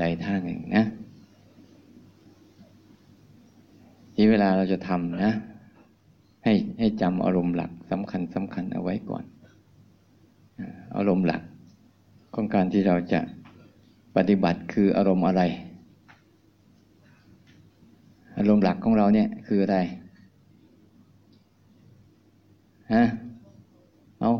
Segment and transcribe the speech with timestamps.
[0.00, 0.84] ใดท่าหนึ่งนะ
[4.14, 5.32] ที่เวลาเราจะทำนะ
[6.44, 9.24] ให้ให้จำอารมณ์หลักสำคัญสำคัญเอาไว้ก่อน
[10.96, 11.42] อารมณ์หลัก
[12.34, 13.20] ของการที่เราจะ
[14.16, 15.42] ปฏิบัติคืออารมณ์อะไร
[18.38, 19.78] อารมณ์หลักของเราเนี่ยคืออะไร
[22.94, 23.04] ฮะ
[24.20, 24.32] เอา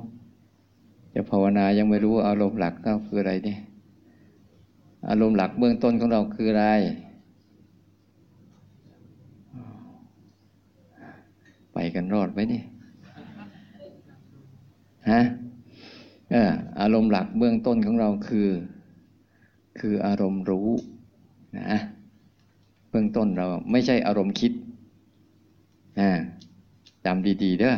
[1.15, 3.59] จะภาวนายังไม่รู้อารมณ์หลักเราคืออะไรเนี่ย
[5.09, 6.66] อารมณ์หลักเบื้องต้นของเราคืออะไร
[11.73, 12.62] ไปกันรอดไหมนี่
[15.11, 15.21] ฮะ
[16.30, 18.48] เอออารมณ์หลักเบื้องต้นของเราคือ
[19.80, 20.69] คืออารมณ์รู้
[21.59, 21.79] นะ
[22.91, 24.52] เบื้องต้นเราไม่ใช่อารมณ์คิด
[26.01, 26.10] นะ
[27.04, 27.76] จำดีๆเด้อ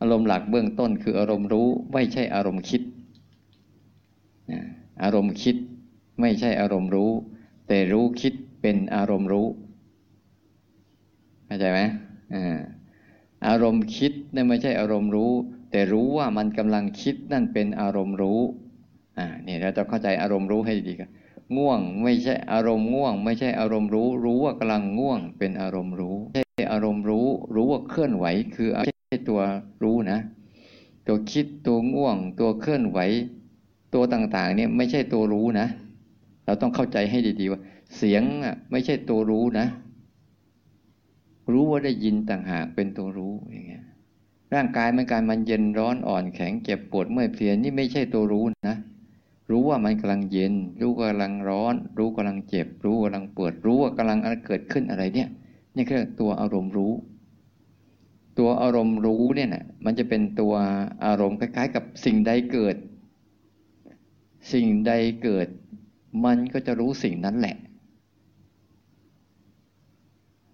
[0.00, 2.82] อารมณ์หลักเบื้องต้นคืออารมณ์รู้ไม่ใช่อารมณ์คิด
[5.02, 5.56] อารมณ์คิด
[6.20, 7.10] ไม่ใช่อารมณ์รู้
[7.68, 9.46] แต่รู้คิดเป็นอารมณ์รู้
[11.46, 11.80] เข้าใจไหม
[13.46, 15.32] อารมณ์คิดนั่นไม่ใช่อารมณ์รู้
[15.70, 18.40] แต่รู้ว่ามันกำลังคิดนั่นเป็นอารมณ์รู้
[19.18, 21.10] อ่านี่เราจะเข้าใจอารมณ์รู้ให้ดีกัน
[21.56, 29.40] ง่วงไม่ใช่อารมณ์ง่วง ไม่ใช่อารมณ์รู้ รู้ว่ากำลังง่วง เป็นอารมณ์รู้ไม่ใช่อารมณ์รู้ รู้ว่าเคลื่อนไหว คือไม่ใช่ตัว
[29.82, 30.18] รู้นะ
[31.06, 32.98] ตัวคิดตัวง่วง ตัวเคลื่อนไหว
[33.94, 35.66] ตัวต่างๆ เนี่ยไม่ใช่ตัวรู้นะ
[36.46, 37.60] เราต้องเข้าใจให้ดีๆว่า
[37.96, 39.66] เสียงอะไม่ใช่ตัวรู้นะ
[41.52, 43.84] รู้ว่าได้ยินต่างหากเป็นตัวรู้อย่างเงี้ย
[44.54, 48.76] ร่างกายมันการมันเย็นร้อนอ่อนแข็งเจ็บปวดเมื่อยเพลียนี่ไม่ใช่ตัวรู้นะ
[49.50, 55.28] รู้ว่ามันกำลังเย็น รู้กำลังร้อน รู้กำลังเจ็บ รู้กำลังปวดรู้ว่ากำลังอะไรเกิดขึ้นอะไรเนี่ย
[55.76, 56.92] นี่คือตัวอารมณ์รู้
[58.38, 60.54] ตัวอารมณ์รู้เนี่ยนะมันจะเป็นตัว
[61.04, 62.76] อารมณ์คล้ายๆ กับสิ่งใดเกิด
[64.52, 65.48] สิ่งใดเกิด
[66.24, 67.56] มันก็จะรู้สิ่งนั้นแหละ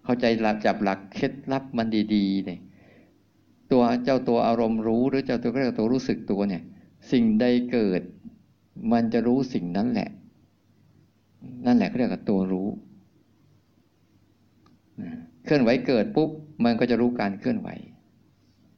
[0.03, 2.59] เข้าใจหลักจับหลักเคล็ดลับมันดีๆเนี่ย
[3.71, 6.63] ตัวเจ้าตัวอารมณ์รู้หรือเจ้าตัวก็เรียกตัวรู้สึกตัวเนี่ย
[7.11, 8.01] สิ่งใดเกิด
[8.91, 10.09] มันจะรู้สิ่งนั้นแหละ
[11.65, 12.67] นั่นแหละเขาเรียกว่าตัวรู้
[15.45, 16.29] เคลื่อนไหวเกิดปุ๊บ
[16.63, 17.69] มันก็จะรู้การเคลื่อนไหว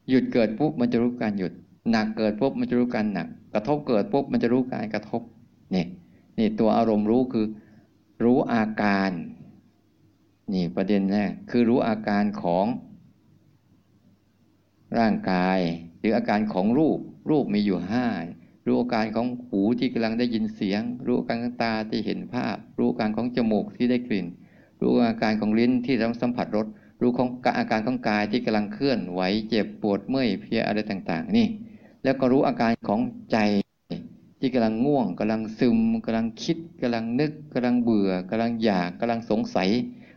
[0.09, 1.53] หยุดเกิดปุ๊บมันจะรู้การหยุด
[1.91, 5.21] หนักเกิดปุ๊บมันจะรู้การหนัก กระทบเกิดปุ๊บมันจะรู้การกระทบ
[5.75, 5.85] นี่
[6.37, 7.47] นี่ตัวอารมณ์รู้คือ
[8.23, 9.11] รู้อาการ
[10.53, 12.65] นี่ประเด็นแรกคือรู้อาการของ
[14.99, 15.59] ร่างกาย
[15.99, 16.99] หรืออาการของรูป
[17.29, 18.07] รูปมีอยู่ห้า
[18.65, 24.27] รู้อาการของหูที่กำลังได้ยินเสียง รู้อาการของตาที่เห็นภาพ รู้อาการของจมูกที่ได้กลิ่น
[24.81, 26.67] รู้อาการของลิ้นที่รับสัมผัสรส
[27.01, 31.47] รู้ของอาการของกายที่กำลังเคลื่อนไหวเจ็บปวดเมื่อยเพลียอะไรต่าง ๆ นี่
[32.03, 32.99] แล้วก็รู้อาการของ
[33.31, 33.37] ใจ
[34.39, 39.69] ที่กำลังง่วงกำลังซึมกำลังคิดกำลังนึกกำลังเบื่อกำลังอยากกำลังสงสัย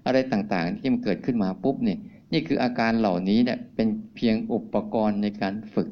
[0.07, 1.99] อะไรต่างๆ ที่มันเกิดขึ้นมาปุ๊บเนี่ย
[2.33, 5.89] นี่คืออาการเหล่านี้เนี่ยเป็นเพียงอุปกรณ์ในการฝึก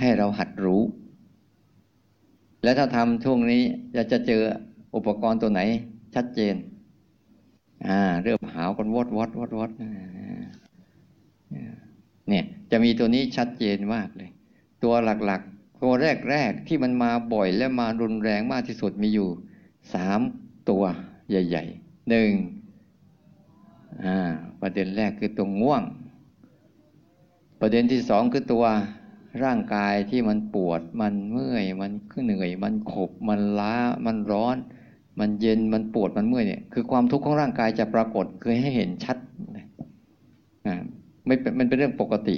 [0.00, 0.82] ให้เราหัดรู้
[2.62, 3.62] และถ้าทำช่วงนี้
[3.94, 4.42] จะจะเจอ
[4.96, 5.60] อุปกรณ์ตัวไหน
[6.14, 6.54] ชัดเจน
[7.86, 9.70] อ่าเริ่มหาวกันวอดวอดวอดวอด
[12.28, 14.30] เนี่ยจะมีตัวนี้ชัดเจนมากเลย
[14.84, 15.92] ตัวหลักๆ ตัว
[16.30, 19.28] แรกๆ ที่มันมาบ่อยและมารุนแรงมากที่สุดมีอยู่
[19.94, 20.20] สาม
[20.70, 20.84] ตัว
[21.28, 22.30] ใหญ่ๆหนึ่ง
[24.60, 25.82] ประเด็นแรกคือตัวง่วง
[27.60, 28.64] ประเด็นที่สองคือตัว
[29.44, 31.90] ร่างกายที่มันปวดมันเมื่อยมัน
[32.24, 33.74] เหนื่อย มันขบมันล้า
[34.06, 34.56] มันร้อน
[35.20, 39.16] มันเย็นมันปวดมันเมื่อยเนี่ยคือความทุกข์ของร่างกายจะปรากฏคือให้เห็นชัด
[41.26, 42.36] อ่าไม่มันเป็นเรื่องปกติ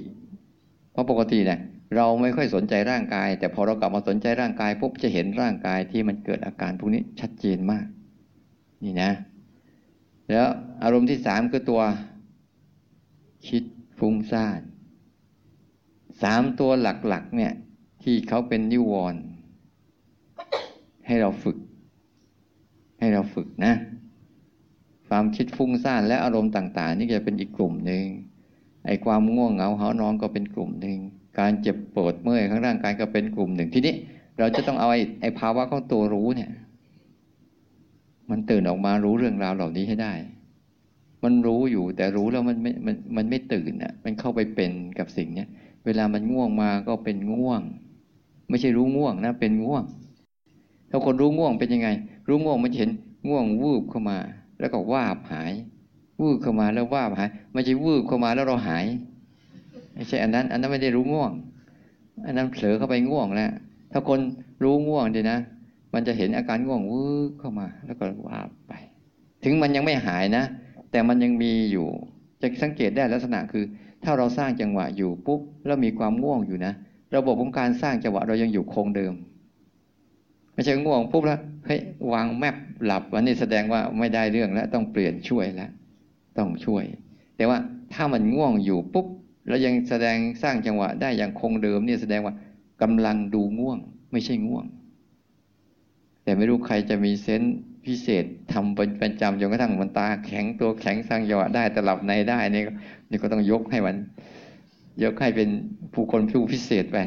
[0.92, 1.60] เพราะปกติเนี่ย
[1.96, 7.86] เราไม่ค่อยสนใจร่างกาย แต่พอเรากลับมาสนใจร่างกายปุ๊บจะเห็นร่างกายที่มันเกิดอาการพวกนี้ชัดเจนมาก
[8.84, 9.10] นี่นะ
[10.30, 10.46] แล้ว
[10.82, 11.82] อารมณ์ที่สามคือตัว
[13.48, 13.64] คิด
[13.98, 14.60] ฟุ้งซ่าน
[16.22, 17.52] สามตัวหลักๆ เนี่ย
[18.02, 19.20] ที่เขาเป็นนิวรณ์
[21.06, 21.58] ให้เราฝึก
[22.98, 23.74] ให้เราฝึกนะ
[25.08, 28.04] ความคิดฟุ้งซ่านและอารมณ์ต่าง ๆ นี่จะเป็นอีกกลุ่มหนึ่ง
[28.86, 30.98] ไอ้ความง่วงเหงาหานอนก็เป็นกลุ่มหนึ่ง
[31.38, 33.94] การเจ็บปวดเมื่อยข้างร่างกายก็เป็นกลุ่มหนึ่ง ทีนี้
[34.38, 36.50] เราจะต้องเอาไอ้ไอภาวะของตัวรู้เนี่ย
[38.30, 40.12] มันตื่นออกมารู้เรื่องราวเหล่านี้ให้ได้
[41.24, 45.48] มันรู้อยู่แต่รู้แล้วมันไม่มันมันไม่ตื่นอะ มันเข้าไปเป็นกับสิ่งเนี้ย
[45.86, 47.62] เวลามันง่วงมาก็เป็นง่วง
[48.48, 49.84] ไม่ใช่รู้ง่วงนะเป็นง่วง
[50.90, 51.88] ถ้าคนรู้ง่วงเป็นยังไง
[52.28, 52.90] รู้ง่วงมันเห็น
[53.28, 54.18] ง่วงวูบเข้ามา
[54.60, 55.52] แล้วก็ว่าบหาย
[56.20, 58.84] วูบเข้ามาแล้วว่าหายไม่ใช่วูบเข้ามาแล้วเราหาย
[59.94, 61.32] ไม่ใช่อันนั้น อันนั้นไม่ได้รู้ง่วง
[62.26, 63.50] อันนั้นเผลอเข้าไปง่วงแล้ว
[63.92, 64.18] ถ้าคน
[64.62, 65.38] รู้ง่วงดีนะ
[65.94, 68.38] มันจะเห็นอาการง่วงวื้อเข้ามา แล้วก็ว่า
[68.68, 68.72] ไป
[69.44, 70.44] ถึงมันยังไม่หายนะ
[70.90, 71.86] แต่มันยังมีอยู่
[72.40, 73.64] จะสังเกตได้ลักษณะคือ
[74.04, 76.72] ถ้าเราสร้างจังหวะอยู่ปุ๊บแล้วมีความง่วงอยู่นะ
[77.16, 79.14] ระบบของการสร้างจังหวะเรายังอยู่คงเดิม
[80.54, 81.80] ไม่ใช่ง่วงปุ๊บแล้วเฮ้ย
[82.12, 85.70] วางแมปหลับ วันนี้แสดงว่าไม่ได้เรื่องแล้วต้องเปลี่ยนช่วยแล้ว
[86.38, 86.84] ต้องช่วย
[87.36, 87.58] แต่ว่า
[87.94, 89.06] ถ้ามันง่วงอยู่ปุ๊บ
[89.48, 92.34] แล้วยังแสดงสร้างจังหวะได้อย่างคงเดิมเนี่ยแสดงว่า
[92.82, 93.78] กำลังดูง่วง
[94.12, 94.64] ไม่ใช่ง่วง
[96.24, 97.56] แต่ไม่รู้ใครจะมีเซนส์
[97.86, 102.62] พิเศษทำเป็นจำจนกระทั่งมันตาแข็งตัวแข็งสร้างจังหวะได้แต่หลับในได้นี่
[103.10, 103.96] นี่ก็ต้องยกให้มัน
[105.02, 105.48] ยกให้เป็น
[105.94, 106.98] ผู้คนผู้พิเศษไป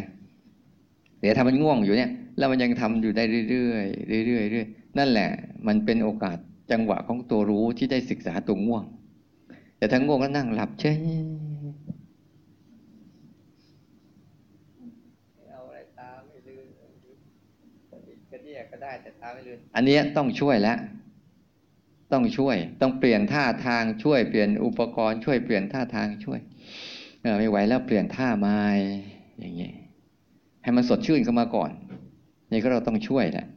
[1.19, 3.77] เดี๋ยวถ้ามันง่วงอยู่เนี่ย แล้วมันยังทำอยู่ได้เรื่อ
[4.24, 4.66] ยๆเรื่อยๆเรื่อย
[4.98, 5.30] นั่นแหละ
[5.68, 6.38] มันเป็นโอกาส
[6.72, 8.84] จังหวะของตัวรู้ที่ได้ศึกษาตัวง่วง
[9.81, 10.95] แต่ถ้าง่วงก็นั่งหลับเฉย
[18.83, 20.78] ได้แต่ตาไม่ลืนอันนี้ต้องช่วยแล้ว
[22.13, 26.39] ต้องช่วย ต้องเปลี่ยนท่าทางช่วย เปลี่ยนอุปกรณ์ช่วย เปลี่ยนท่าทางช่วย
[27.38, 28.62] ไม่ไหวแล้วเปลี่ยนท่าไม้
[29.39, 29.74] อย่างเงี้ย
[30.63, 31.72] ให้มันสดชื่นเข้ามาก่อน
[32.51, 33.48] นี่ก็เราต้องช่วยแหละ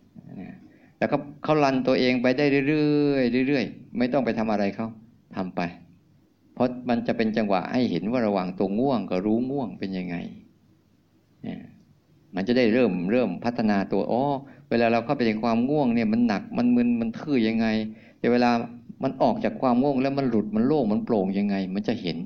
[0.98, 4.88] แล้วก็เขาลันตัวเองไปได้เรื่อยๆเรื่อยๆ ไม่ต้องไปทำอะไรเขา
[5.36, 5.60] ทำไป
[6.54, 10.16] เพราะมันจะเป็นจังหวะให้เห็นว่าระหว่างตัวง่วงกับรู้ง่วงเป็นยังไง
[11.42, 11.58] เนี่ย
[12.34, 14.22] มันจะได้เริ่มเริ่มพัฒนาตัวอ๋อ
[14.70, 17.66] เวลาเราเข้าไปในความง่วงเนี่ยมันหนักมันมึนมันทื่อยังไง
[18.18, 18.50] แต่เวลา
[19.02, 22.16] มันออกจากความง่วงแล้วมันหลุดมันโล่งมันโปร่งยังไง มันจะเห็น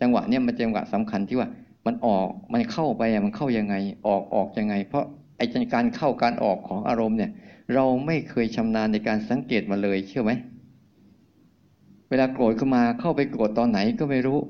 [0.00, 1.48] จังหวะเนี่ยมันจังหวะสำคัญที่ว่า
[1.86, 3.74] มันออกมันเข้าไปมันเข้ายังไง
[4.06, 5.04] ออกออกยังไง เพราะ
[5.36, 7.30] ไอ้การเข้าการออกของอารมณ์เนี่ย
[7.74, 10.32] เราไม่เคยชำนาญในการสังเกตมาเลยเชื่อไหม
[12.08, 14.40] เวลาโกรธขึ้นมาเข้าไปโกรธตอนไหนก็ไม่รู้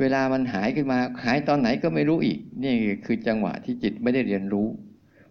[0.00, 2.74] เวลามันหายขึ้นมาหายตอนไหนก็ไม่รู้อีก นี่
[3.06, 4.66] คือจังหวะที่จิตไม่ได้เรียนรู้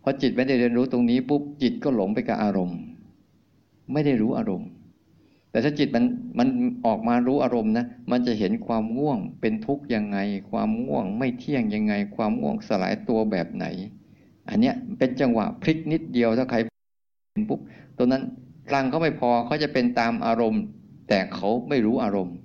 [0.03, 2.79] พอจิตไม่ได้เรียนรู้ตรงนี้ปุ๊บจิตก็หลงไปกับอารมณ์
[3.93, 4.69] ไม่ได้รู้อารมณ์
[5.51, 6.05] แต่ถ้าจิตมัน
[6.39, 6.47] มัน
[6.85, 10.17] ออกมารู้อารมณ์นะมันจะเห็นความง่วงเป็นทุกข์ยังไง
[10.51, 13.65] ความง่วงไม่เที่ยงยังไง ความง่วงสลายตัวแบบไหน
[14.49, 17.59] อันเนี้ยเป็นจังหวะพลิกนิดเดียวถ้าใครเป็นปุ๊บ
[17.97, 18.23] ตัวนั้น
[18.69, 20.63] กลางเขาไม่พอเขาจะเป็นตามอารมณ์
[21.09, 22.35] แต่เขาไม่รู้อารมณ์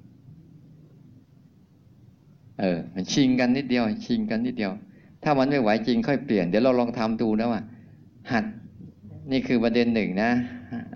[2.61, 4.73] เออมันชิงกันนิดเดียว ชิงกันนิดเดียว
[5.23, 7.63] ถ้ามันไม่ไหวจริงค่อยเปลี่ยนเดี๋ยวเราลองทำดูนะว่า
[8.33, 8.45] หัด
[9.33, 10.31] นี่คือประเด็นหนึ่งนะ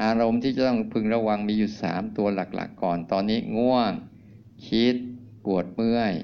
[0.05, 3.93] อารมณ์ที่จะต้องพึงระวังมีอยู่สามตัวหลักๆก่อน ตอนนี้ง่วง
[4.67, 4.96] คิด
[5.44, 6.14] ปวดเมื่อย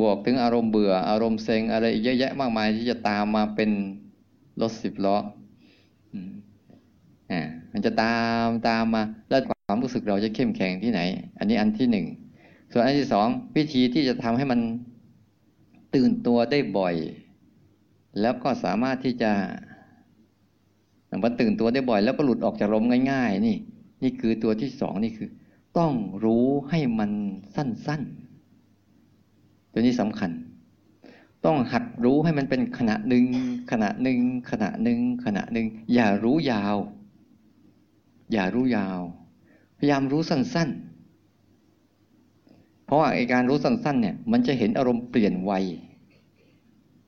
[0.00, 3.70] บวกถึงอารมณ์เบื่อ อารมณ์เซ็งอะไรเยอะแยะมากมายที่จะตามมาเป็น
[4.60, 5.16] รถสิบล้อ
[7.32, 11.00] อ่า มันจะตามตามมาแล้วความรู้สึกเราจะเข้มแข็งที่ไหน
[11.38, 12.06] อันนี้อันที่หนึ่ง
[12.72, 13.26] ส่วนอันที่สอง
[13.56, 14.60] วิธีที่จะทำให้มัน
[15.94, 16.94] ตื่นตัวได้บ่อย
[18.20, 19.32] แล้วก็สามารถที่จะ
[21.24, 23.56] มันตื่นตัวได้บ่อย แล้วก็หลุดออกจากลมง่าย ๆ นี่
[24.02, 25.28] นี่คือตัวที่สองนี่คือ
[25.78, 25.92] ต้อง
[26.24, 27.10] รู้ให้มัน
[27.54, 30.30] สั้นๆ ตัวนี้สำคัญ
[31.46, 33.24] ต้องหัดรู้ให้มันเป็นขณะหนึ่ง
[33.70, 34.18] ขณะหนึ่ง
[34.50, 36.76] ขณะหนึ่งขณะหนึ่งอย่ารู้ยาว
[38.32, 39.00] อย่ารู้ยาว
[39.78, 45.52] พยายามรู้สั้นๆ เพราะว่าไอการรู้สั้นๆเนี่ย มันจะเห็นอารมณ์เปลี่ยนไว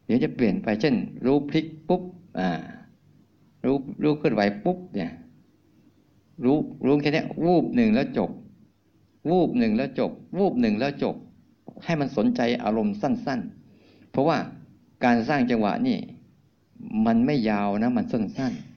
[0.06, 0.94] เดี๋ยวจะเปลี่ยนไป เช่น
[1.26, 2.02] รู้พลิกปุ๊บ
[2.38, 2.49] อ่า
[3.64, 5.12] รู้รู้เคลื่อนไหวปุ๊บเนี่ย
[6.44, 6.56] รู้
[6.87, 8.30] รู้แค่นี้วูบหนึ่งแล้วจบ
[9.30, 11.14] วูบหนึ่งแล้วจบ วูบหนึ่งแล้วจบ
[11.85, 13.40] ให้มันสนใจอารมณ์สั้น
[13.76, 14.38] ๆ เพราะว่า
[15.04, 15.99] การสร้างจังหวะนี่
[17.06, 18.72] มันไม่ยาวนะ มันสั้นๆ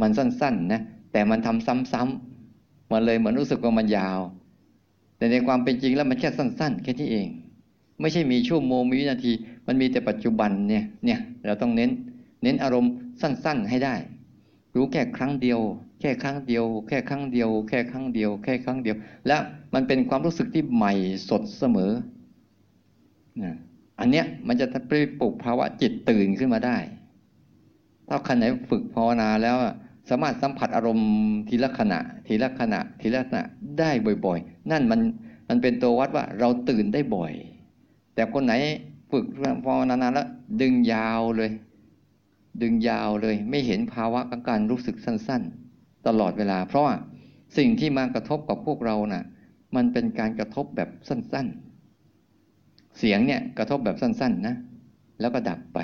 [0.00, 0.80] มันสั้นๆนะ
[1.12, 4.20] แต่มันทำซ้ำๆมันเลยเหมือนรู้สึกว่ามันยาว
[5.16, 7.28] แต่ในความเป็นจริงแล้วมันแค่สั้น ๆ แค่ที่เอง
[8.00, 9.32] ไม่ใช่มีชั่วโมงมีวินาที
[9.66, 11.90] มันมีแต่ปัจจุบันเนี่ยเนี่ยเราต้องเน้น
[12.42, 13.94] เน้นอารมณ์สั้น ๆ ให้ได้
[14.74, 15.60] รู้แค่ครั้งเดียว
[16.00, 19.40] แค่ครั้งเดียว แค่ครั้งเดียว แค่ครั้งเดียว แค่ครั้งเดียว แล้ว
[19.74, 20.92] มันเป็นความรู้สึกที่ใหม่
[21.28, 21.92] สดเสมอ
[23.42, 23.54] นะ
[24.00, 26.76] อันเนี้ยมันจะไปปลุกภาวะจิตตื่นขึ้นมาได้
[28.08, 29.56] ถ้าใคนไหนฝึกภาวนาแล้ว
[30.08, 31.10] สามารถสัมผัสอารมณ์
[31.48, 33.44] ทีละขณะ ทีละขณะ ทีละขณะ
[33.78, 33.90] ได้
[34.26, 35.00] บ่อยๆ นั่นมัน
[35.48, 37.32] มันเป็นตัววัดว่าเราตื่นได้บ่อย
[38.14, 38.54] แต่คนไหน
[39.10, 39.24] ฝึก
[39.64, 40.28] ภาวนานานแล้ว
[40.60, 41.50] ดึงยาวเลย
[42.62, 45.42] ดึงยาวเลย ไม่เห็นภาวะของการรู้สึกสั้น
[45.74, 46.94] ๆ ตลอดเวลา เพราะว่า
[47.56, 49.24] สิ่งที่มากระทบกับพวกเรานะ่ะ
[49.76, 51.46] มันเป็นการกระทบแบบสั้น
[52.22, 54.54] ๆ เสียงเนี่ยกระทบแบบสั้น ๆ นะ
[55.20, 55.78] แล้วก็ดับไป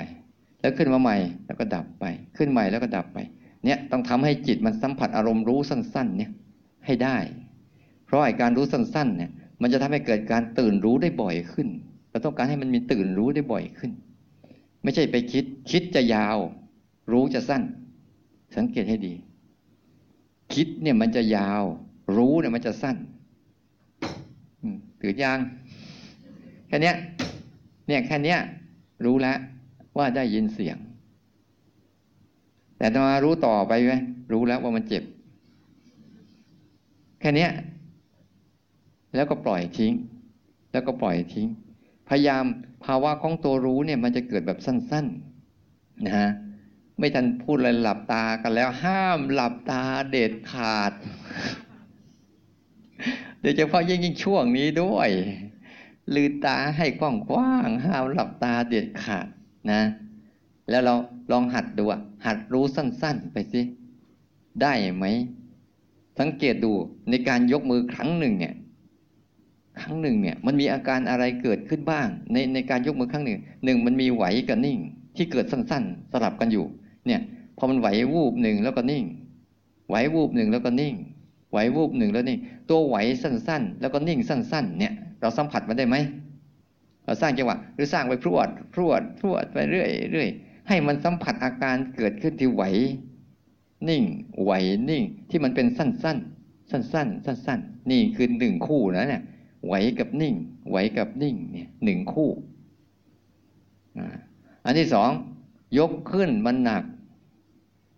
[0.61, 2.05] แล้วขึ้นมาใหม่แล้วก็ดับไป
[2.37, 3.19] ขึ้นใหม่แล้วก็ดับไป
[3.65, 6.31] เนี่ยต้องทำให้จิตมันสัมผัสอารมณ์รู้สั้น ๆ เนี่ย
[6.85, 7.17] ให้ได้
[8.05, 11.67] เพราะไอ้การรู้สั้น ๆ เนี่ย มันจะทำให้เกิดการตื่นรู้ได้บ่อยขึ้น
[12.09, 13.91] เราต้องการให้มันมีตื่นรู้ได้บ่อยขึ้น
[14.83, 16.37] ไม่ใช่ไปคิด คิดจะยาว
[17.11, 17.63] รู้จะสั้น
[18.55, 19.13] สังเกตให้ดี
[20.53, 21.63] คิดเนี่ยมันจะยาว
[22.17, 22.97] รู้เนี่ยมันจะสั้น
[25.01, 25.39] ถือยาง
[26.67, 26.93] แค่นี้
[27.87, 28.35] เนี่ยแค่นี้
[29.05, 29.37] รู้แล้ว
[29.97, 30.77] ว่าได้ยินเสียง
[32.83, 33.93] แต่ตมารู้ต่อไปไหม
[34.31, 35.03] รู้แล้วว่ามันเจ็บ
[37.19, 37.47] แค่นี้
[39.15, 39.93] แล้วก็ปล่อยทิ้ง
[40.71, 41.47] แล้วก็ปล่อยทิ้ง
[42.09, 42.43] พยายาม
[42.85, 45.05] ภาวะของตัวรู้เนี่ย มันจะเกิดแบบสั้น
[45.53, 46.29] ๆนะฮะ
[46.99, 50.91] ไม่ทันพูดเลยหลับตากันแล้ว ห้ามหลับตาเด็ดขาด
[53.41, 55.09] โดยเฉพาะยิ่งยิ่งช่วงนี้ด้วย
[56.15, 57.01] ลืมตาให้ก
[57.35, 59.27] ว้างๆห้ามหลับตาเด็ดขาด
[59.71, 59.81] นะ
[60.69, 60.93] แล้วเรา
[61.31, 61.85] ลองหัดดู
[62.25, 63.61] หัดรู้สั้น ๆ ไปสิ
[64.61, 65.05] ได้ไหม
[66.19, 66.71] สังเกตดู
[67.09, 68.53] ในการยกมือครั้งหนึ่งเนี่ย
[69.81, 74.77] ครั้งหนึ่งเนี่ย มันมีอาการอะไรเกิดขึ้นบ้าง ในในการยกมือครั้งหนึ่งหนึ่งมันมีไหวกับนิ่ง
[75.15, 76.65] ที่เกิดสั้น ๆ สลับกันอยู่
[77.07, 77.21] เนี่ย
[77.57, 79.03] พอมันไหววูบหนึ่งแล้วก็นิ่ง
[79.89, 80.95] ไหววูบหนึ่งแล้วก็นิ่ง
[81.51, 82.39] ไหววูบหนึ่งแล้วนิ่ง
[82.69, 85.95] ตัวไหวสั้น ๆ แล้วก็นิ่งสั้น ๆ เนี่ย เราสัมผัสมันได้ไหม
[87.05, 90.29] เราสร้างจังหวะหรือสร้างไปพรวดพรวดพรวดไปเรื่อยเรื่อย
[90.67, 92.63] ให้มันสัมผัสอาการเกิดขึ้นที่ไหว
[93.89, 94.03] นิ่ง
[94.43, 94.51] ไหว
[94.89, 99.23] นิ่ง ที่มันเป็นสั้นๆ สั้นๆ สั้นๆ นี่คือหนึ่งคู่นะเนี่ย
[99.67, 100.35] ไหวกับนิ่ง
[100.69, 102.29] ไหวกับนิ่งเนี่ยหนึ่งคู่
[104.65, 105.09] อันที่สอง
[105.77, 106.83] ยกขึ้นมันหนัก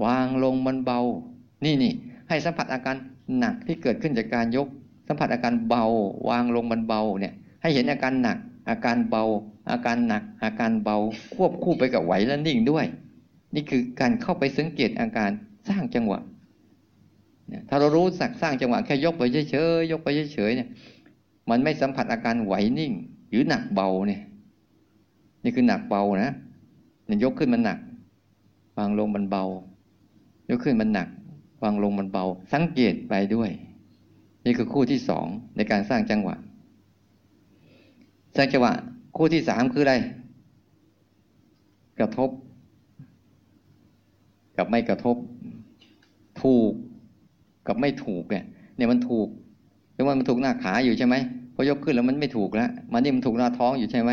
[0.06, 1.00] วางลงมันเบา
[1.66, 1.94] นี่นี่
[2.30, 2.96] ให้สัมผัสอาการ
[3.38, 4.68] หนักที่เกิดขึ้นจากการยก
[5.08, 5.84] สัมผัสอาการเบา
[6.30, 8.38] วางลงมันเบาเนี่ยให้เห็นอาการหนัก
[8.70, 9.24] อาการเบา
[9.70, 10.98] อาการหนักอาการเบา
[11.36, 12.86] ควบคู่ไปกับไหวและนิ่งด้วย
[13.56, 15.30] นี่คือการเข้าไปสังเกตอาการ
[15.70, 16.20] สร้างจังหวะ
[17.70, 20.70] ถ้าเรารู้สักสร้างจังหวะแค่ยกไปเฉยๆยกไปเฉยๆเนี่ย
[21.50, 22.92] มันไม่สัมผัสอาการไหวนิ่ง
[23.30, 24.22] หรือหนักเบาเนี่ย
[25.44, 26.34] นี่คือหนักเบานะ
[27.06, 27.80] เนี่ยยกขึ้นมันหนัก
[28.78, 29.44] วางลงมันเบา
[30.50, 31.08] ยกขึ้นมันหนัก
[31.64, 33.50] วางลงมันเบา สังเกตไปด้วย
[34.46, 36.36] นี่คือคู่ที่สองในการสร้างจังหวะ
[38.36, 38.74] สร้างจังหวะ
[39.16, 39.96] คู่ที่สามคืออะไร
[42.00, 42.30] กระทบ
[44.58, 45.16] กับไม่กระทบ
[46.42, 46.72] ถูก
[47.68, 48.46] กับไม่ถูกเนี่ย
[48.78, 49.28] เนี่ยมันถูก
[49.94, 51.16] แต่ว่ามันถูกหน้าขาอยู่ใช่ไหม
[51.54, 54.12] พอยกขึ้นแล้วมันไม่ถูกแล้วมันนี่มันถูกหน้าท้องอยู่ใช่ไหม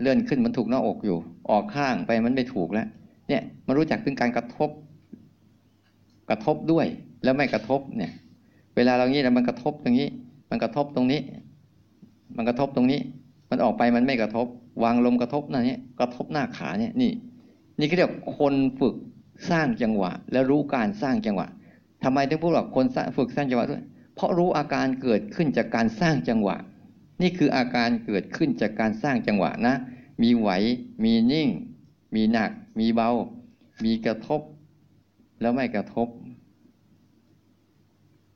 [0.00, 1.16] เลื่อนขึ้นมันถูกหน้าอกอยู่
[1.50, 2.86] ออกข้างไปมันไม่ถูกแล้ว
[3.28, 4.70] เนี่ยมันรู้จักถึงการกระทบ
[6.30, 6.86] กระทบด้วย
[7.24, 8.12] แล้วไม่กระทบเนี่ย
[8.76, 10.08] เวลาเรางี้แล้วมันกระทบตรงนี้
[10.50, 11.20] มันกระทบตรงนี้
[12.36, 13.00] มันกระทบตรงนี้
[13.56, 14.46] มันออกไปมันไม่กระทบ
[14.84, 17.12] วางลมกระทบหน้านี้กระทบหน้าขาเนี่ยนี่
[17.78, 18.94] นี่ก็เรียกคนฝึก
[19.50, 21.46] สร้างจังหวะ แล้วรู้การสร้างจังหวะ
[22.04, 22.84] ทำไมถึงพูดว่าคน
[23.16, 23.84] ฝึกสร้างจังหวะด้วย
[24.14, 26.56] เพราะรู้อาการเกิดขึ้นจากการสร้างจังหวะ
[27.22, 29.74] นี่คืออาการเกิดขึ้นจากการสร้างจังหวะนะ
[30.22, 30.50] มีไหว
[31.04, 31.48] มีนิ่ง
[32.14, 33.10] มีหนัก มีเบา
[33.84, 34.40] มีกระทบ
[35.40, 36.08] แล้วไม่กระทบ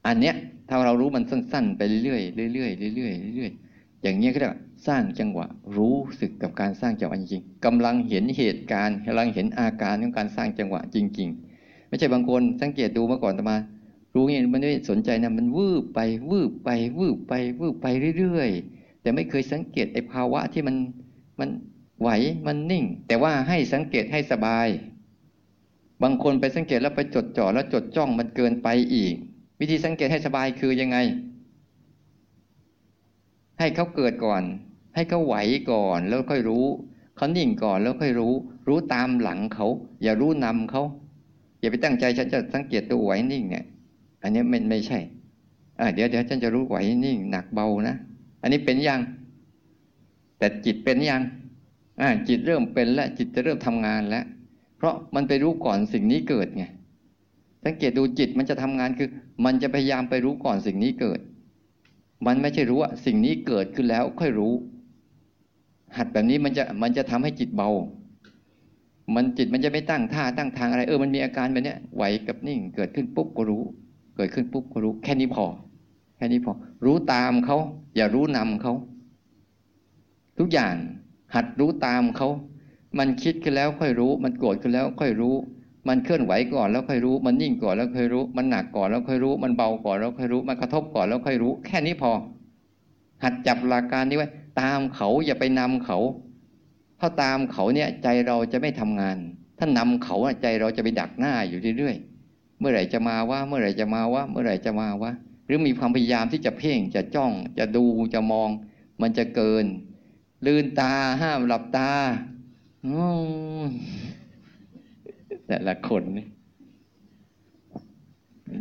[0.07, 0.35] อันเนี้ย
[0.69, 4.53] ถ้าเรารู้มันสั้น ๆ ไปเรื่อยๆเรื่อยๆเรื่อยๆเรื่อยๆอย่างนี้ก็เรียก
[4.87, 5.47] สร้างจังหวะ
[5.77, 11.29] รู้สึกกับการสร้างจังหวะจริงๆกำลังเห็นเหตุการณ์กำลังเห็นอาการของการสร้างจังหวะจริง
[11.61, 13.57] ๆ ไม่ใช่บางคนสังเกตดูมื่อก่อนตมา
[14.15, 17.87] รู้งี้ยมันไม่สนใจนะมันวืบไปวืบไปวืบไปวืบไป
[18.19, 20.77] เรื่อยๆ แต่ไม่เคยสังเกตไอ้ภาวะที่มัน
[21.41, 21.49] มัน
[22.01, 22.09] ไหว
[22.47, 24.69] มันนิ่ง แต่ว่าให้สังเกตให้สบาย
[26.03, 29.15] บางคนไปสังเกตแล้วไปจดจ่อแล้วจดจ้องมันเกินไปอีก
[29.61, 30.97] วิธีสังเกตให้สบายคือยังไง
[33.59, 34.43] ให้เขาเกิดก่อน
[34.95, 35.37] ให้เขาไหว
[35.71, 36.67] ก่อนแล้วค่อยรู้
[37.17, 38.33] เขานิ่งก่อนแล้วค่อยรู้
[38.69, 39.67] รู้ตามหลังเขา
[40.03, 40.83] อย่ารู้นำเขา
[41.61, 43.65] อย่าไปตั้งใจฉันจะสังเกตตัวไหวนิ่งเนี่ย
[44.23, 44.99] อันนี้ไม่ไม่ใช่
[45.81, 47.97] อ่าเดี๋ยวเดี๋ยวฉันจะรู้ไหวนิ่งหนักเบานะ
[48.43, 49.01] อันนี้เป็นยัง
[50.39, 51.23] แต่จิตเป็นยัง
[52.01, 54.25] อ่าจิตเริ่มเป็นแล้วจิตจะเริ่มทำงานแล้ว
[54.77, 56.65] เพราะมันไปรู้ก่อนสิ่งนี้เกิดไง
[57.65, 59.09] สังเกตดูจิตมันจะทำงานคือ
[59.45, 61.21] มันจะพยายามไปรู้ก่อนสิ่งนี้เกิด
[62.27, 64.53] มันไม่ใช่รู้ว่าสิ่งนี้เกิดขึ้นแล้วค่อยรู้
[65.97, 67.69] หัดแบบนี้มันจะมันจะทำให้จิตเบา
[69.15, 73.63] มันจิตมันจะไม่ตั้งท่าตั้งทางอะไร เออมันมีอาการแบบนี้ไหวกับนิ่ง เกิดขึ้นปุ๊บก็รู้
[74.17, 75.45] เกิดขึ้นปุ๊บก็รู้ แค่นี้พอ
[76.17, 76.53] แค่นี้พอ
[76.85, 77.57] รู้ตามเขา
[77.97, 78.75] อย่ารู้นำเขา
[80.39, 80.75] ทุกอย่าง
[81.35, 82.29] หัดรู้ตามเขา
[82.99, 85.35] มันคิดขึ้นแล้วค่อยรู้ มันโกรธขึ้นแล้วค่อยรู้
[85.89, 92.11] มันเคลื่อนไหวก่อนแล้วค่อยรู้ มันนิ่งก่อนแล้วค่อยรู้ มันหนักก่อนแล้วค่อยรู้ มันเบาก่อนแล้วค่อยรู้ มันกระทบก่อนแล้วค่อยรู้ แค่นี้พอ
[93.25, 94.29] หัดจับหลักการนี้ไว้
[94.61, 95.99] ตามเขาอย่าไปนำเขา
[97.01, 99.17] ถ้าตามเขาเนี่ยใจเราจะไม่ทำงาน
[99.59, 105.13] ถ้านำเขาใจเราจะไปดักหน้าอยู่เรื่อยๆ เมื่อไหร่จะมาว่า เมื่อไหร่จะมาว่า เมื่อไหร่จะมาว่า
[105.47, 108.51] หรือมีความพยายามที่จะเพ่งจะจ้องจะดูจะมอง
[109.03, 109.65] มันจะเกิน
[110.47, 111.91] ลืนตาห้ามหลับตา
[115.47, 116.27] แต่ละคนนี่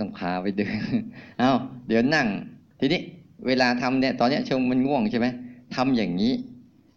[0.02, 0.76] ต้องพาไปเดิน
[1.40, 1.52] เอา
[1.88, 2.28] เดี๋ยวนั่ง
[2.80, 3.02] ทีนี้
[3.48, 5.28] เวลาทำเนี่ย ตอนนี้ชงมันง่วงใช่ไหม
[5.76, 6.34] ทำอย่างนี้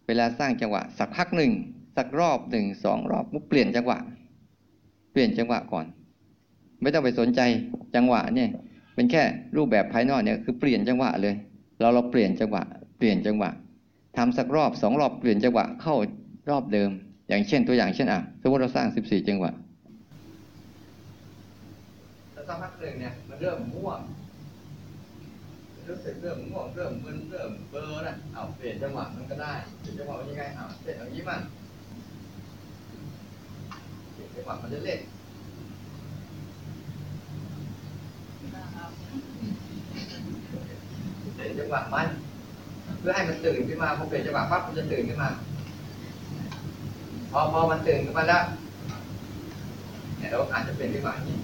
[0.07, 1.53] เวลาสร้างจังหวะ สักพักหนึ่ง
[1.97, 3.99] สักรอบหนึ่งสองรอบมุกเปลี่ยนจังหวะ
[5.13, 5.87] เปลี่ยนจังหวะก่อน
[6.83, 7.41] ไม่ต้องไปสนใจ
[7.97, 8.49] จังหวะเนี่ย
[8.95, 9.23] เป็นแค่
[9.57, 11.35] รูปแบบภายนอกเนี่ยคือเปลี่ยนจังหวะเลย
[11.81, 12.63] เราเราเปลี่ยนจังหวะ
[12.99, 13.51] เปลี่ยนจังหวะ
[14.17, 15.95] ทำสักรอบสองรอบเปลี่ยนจังหวะเข้า
[16.51, 16.91] รอบเดิม
[17.29, 19.51] อย่างเช่นตัวอย่างเช่นอะสมมติเราสร้างสิบสี่จังหวะ
[22.33, 23.99] แล้วสักพักหนึ่งเนี่ยมันเริ่มม่วง
[25.89, 31.41] รู้สึกเริ่มง่วงเริ่มมึนเริ่มเบลอนะเอาเปลี่ยนจังหวะมันก็ได้เปลี่ยนจังหวะมันยังไงเอาเปลี่ยนอย่างนี้มัน
[34.13, 35.01] เปลี่ยนจังหวะมันเล่น
[41.35, 42.09] เปลี่ยนจังหวะมัน
[42.99, 45.29] เพื่อให้มันตื่นขึ้นมาพอเปลี่ยนจังหวะปั๊บมันจะตื่นขึ้นมา
[47.31, 48.45] พอพอมันตื่นขึ้นมาแล้ว
[50.19, 51.37] เนี่ยเราอาจจะเป็นจังหวะนี้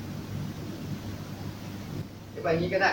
[2.34, 2.92] จังหวะนี้ก็ได้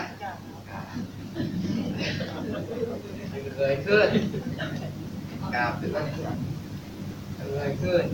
[3.56, 4.08] เคยขึ้น
[5.54, 5.90] กราบขึ้น
[7.52, 8.04] เคยขึ้น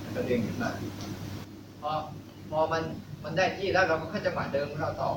[0.00, 0.70] แล้วก็ดึงขึ้นมา
[1.80, 1.90] พอ
[2.50, 2.82] พอมัน
[3.24, 5.10] มันได้ที่แล้วเราก็เข้าจังหวะเดิมเราต่อ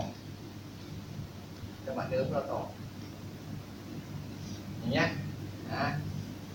[1.86, 2.62] จังหวะเดิมเราต่อ
[4.78, 5.08] อย่างเงี้ย
[5.74, 5.88] นะ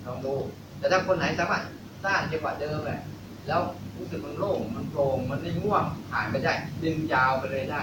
[0.07, 0.35] ลองดู
[0.79, 1.63] แต่ถ้าคนไหนสามารถ
[2.05, 3.01] สร้างจังหวะเดิมแหละ
[3.49, 3.61] แล้ว
[3.97, 6.53] รู้สึกมันโล่งมันโปร่งมันไม่ง่วงผ่านไปได้
[6.85, 7.81] ดึงยาวไปเลยได้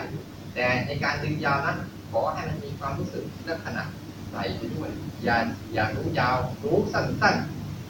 [0.56, 1.77] แต่ในการดึงยาวนั้น
[2.19, 3.84] อให้มันมีความรู้สึกลักษณะ
[4.31, 4.89] ใส่ไปด้วย
[5.24, 5.38] อย่า
[5.74, 7.36] อย่ารู้ยาว รู้สั้น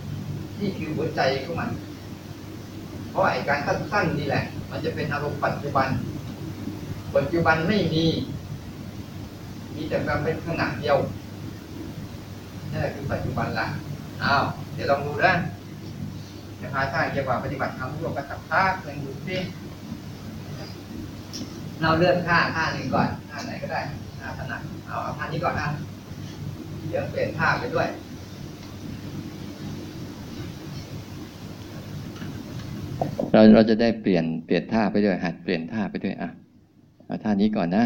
[0.01, 1.70] ๆนี่คือหัวใจของมัน
[3.10, 5.88] เพราะไอ้การสั้นๆนี่แหละ มันจะเป็นอารมณ์ปัจจุบัน
[7.15, 8.05] ปัจจุบันไม่มี
[9.75, 10.98] มีแต่การเป็นขณะเดียว
[12.72, 13.68] นั่นแหละคือปัจจุบันละ
[14.24, 15.33] อ้าวเดี๋ยวลองดูนะ
[16.59, 19.38] จะพาท่านเกี่ยวกับปฏิบัติธรรมร่วมกันสักพักหนึ่งดูสิ
[21.81, 23.81] เราเลือนท่าท่าหนึ่งก่อนท่าไหนก็ได้
[24.40, 25.68] ถนัดเอาเอาท่านี้ก่อนนะ
[26.90, 27.88] เดี๋ยวเปลี่ยนท่าไปด้วย
[33.31, 36.29] เราเราจะได้เปลี่ยนเปลี่ยนท่าไปด้วยหัดเปลี่ยนท่าไปด้วยอะ
[37.05, 37.85] เอาท่านี้ก่อนนะ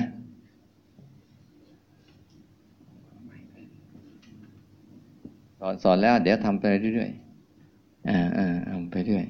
[5.60, 6.64] สอนสอนแล้ว เดี๋ยวทำไป
[6.96, 9.26] เรื่อยๆอ่าอ่าทำไปเรื่อย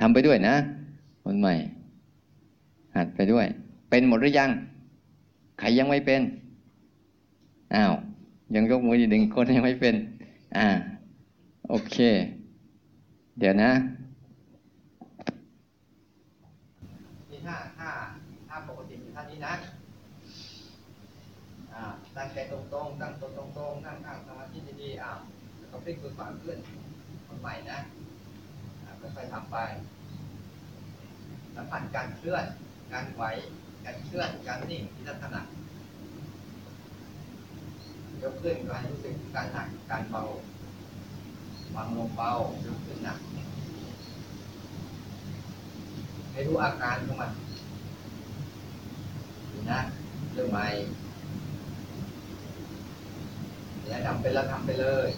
[0.00, 0.54] ทำไปด้วยนะ
[1.24, 1.54] คนใหม่
[2.96, 3.46] หัดไปด้วย
[3.90, 4.50] เป็นหมดหรือยัง
[5.58, 6.20] ใครยังไม่เป็น
[7.74, 7.92] อ้าว
[8.54, 9.94] ยังยกมืออีกหนึ่งคนยังไม่เป็น
[10.56, 10.68] อ่า
[11.68, 11.96] โอเค
[13.38, 13.70] เดี๋ยวนะ
[17.28, 17.88] นี่ถ้าถ้า
[18.48, 19.54] ถ้าปกติคือท่านี้นะ
[21.72, 21.82] อ่า
[22.16, 25.18] ตั้งใจตรงๆตั้งตัวตรงๆนั่งข้งสมาธิดีๆอ้าว
[25.58, 26.58] แล้วก็พลิกมือขวาขึ้น
[27.26, 27.78] คนใหม่นะ
[28.82, 29.56] อ่าค่อยๆทำไป
[31.54, 32.44] สัมผัสการเคลื่อน
[32.92, 33.24] การไหว
[33.84, 35.40] การเคลื่อนการนิ่งที่ลักษณะ
[38.22, 40.22] ยกขึ้นก็ให้รู้สึกการหนักการเบา
[41.74, 42.30] บางลงเบา
[42.66, 43.18] ยกขึ้นหนัก
[46.32, 47.30] ให้รู้อาการของมัน
[49.70, 49.80] นะ
[50.32, 50.66] เรื่องใหม่
[53.86, 55.08] เนี่ยทำเป็นแล้วทำไปเลย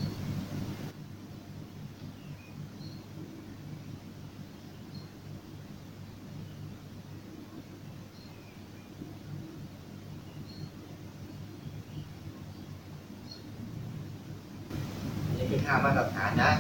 [15.37, 16.53] นี่คือค่ามาตรฐา นนะ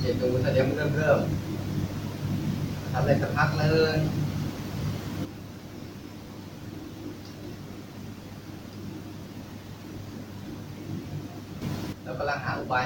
[0.00, 1.20] เห็นดูแสดงเริ่มเริ่ม
[2.92, 3.64] ทำอะไรสักพักเล
[3.94, 3.98] ย
[12.02, 12.84] เรากำลังหาอุบาย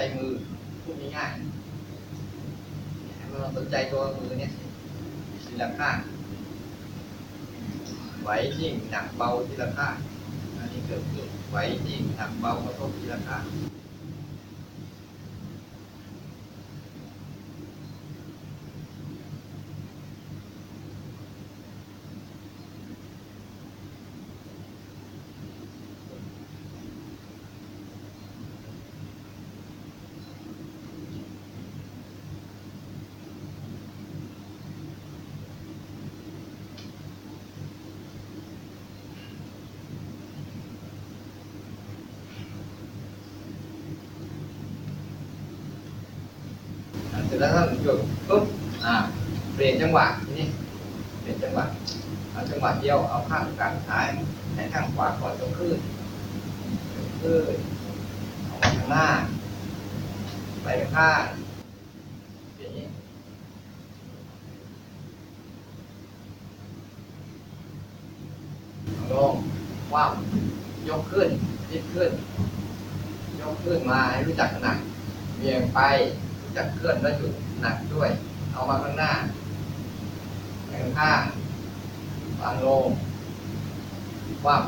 [0.00, 0.32] ใจมือ
[0.82, 4.52] พูดง่ายๆให้นสนใจตัวมือเนี่ย
[5.44, 5.96] ทีละข้าง
[8.22, 9.96] ไหวยิ่งหนักเบาทีละข้าง
[10.58, 11.56] อันนี้เกิดขึ้นไหว
[11.88, 13.44] ยิ่งหนักเบากระทบทีละข้าง
[70.88, 71.28] ยกขึ้น
[71.70, 72.10] ยิบขึ้น
[73.40, 74.78] ยกขึ้นมาให้รู้จักขนาด
[75.36, 75.80] เบี่ยงไป
[76.42, 78.10] รู้จักเคลื่อนและหยุดหนักด้วย
[78.52, 79.12] เอามาข้างหน้า
[80.66, 81.22] ไปข้างข้าง
[82.40, 82.86] วางลง
[84.46, 84.62] ว่าง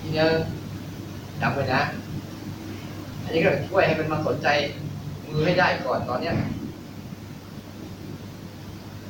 [0.00, 0.34] ทีนึง
[1.40, 1.82] จำไว้นะ
[3.22, 4.48] อันนี้ก็ช่วยให้มันมาสนใจ
[5.30, 6.34] มือให้ได้ก่อนตอนเนี้ย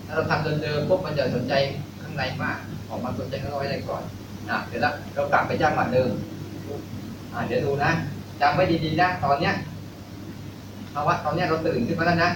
[0.06, 1.54] ถ้าเราทำเดิมๆปุ๊บมันจะสนใจ
[2.02, 4.02] ข้างในมาก ออกมาสนใจข้างนอกให้ได้ก่อน
[4.50, 4.80] อะเดี๋ยว
[5.14, 6.10] เรากลับไปย่างหมาเดิม
[7.32, 7.90] อ่าเดี๋ยวดูนะ
[8.40, 9.54] จำไว้ดีๆนะตอนเนี้ย
[10.94, 12.30] ภาวะตอนเนี้ยเราตื่นขึ้นมาแล้วนะ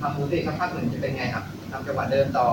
[0.00, 2.48] ทำดูสิสักพักหนึ่งจะเป็นไงครับทำจังหวะเดินต่อ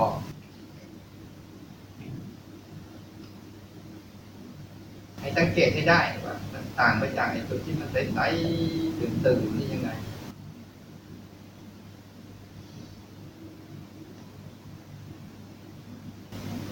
[5.20, 6.36] ให้สังเกตให้ได้ว่า
[6.80, 9.90] ต่างไปจากไอ้จุดที่มันใสๆตื่นๆนี่ยังไง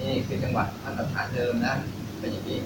[0.10, 1.76] นี่คือจังหวัดมาตรฐานเดิมนะ
[2.20, 2.60] เป็นอย่างนี้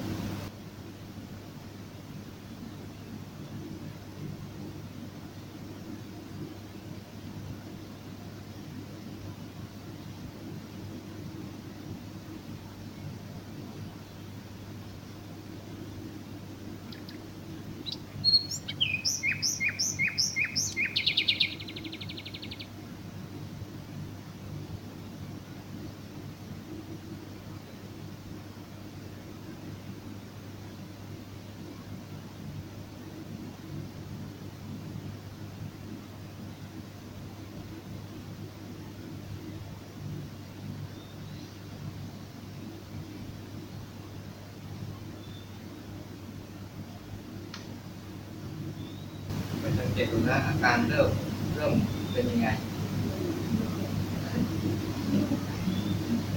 [49.64, 51.10] ไปสัง เกตดูนะอาการเริ่ม
[51.56, 51.74] เริ่ม
[52.12, 52.48] เป็นยังไง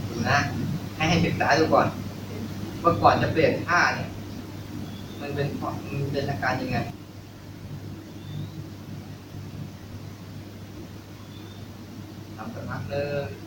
[0.09, 0.39] ดูนะ
[0.97, 1.89] ให้ให้ศึกษาดูก่อน
[2.83, 4.09] ว่าก่อนจะเปลี่ยนท่าเนี่ย
[5.21, 6.79] มันเป็นเพราะมันเป็นอาการยังไง
[12.37, 13.46] ทำสักพักหนึ่ง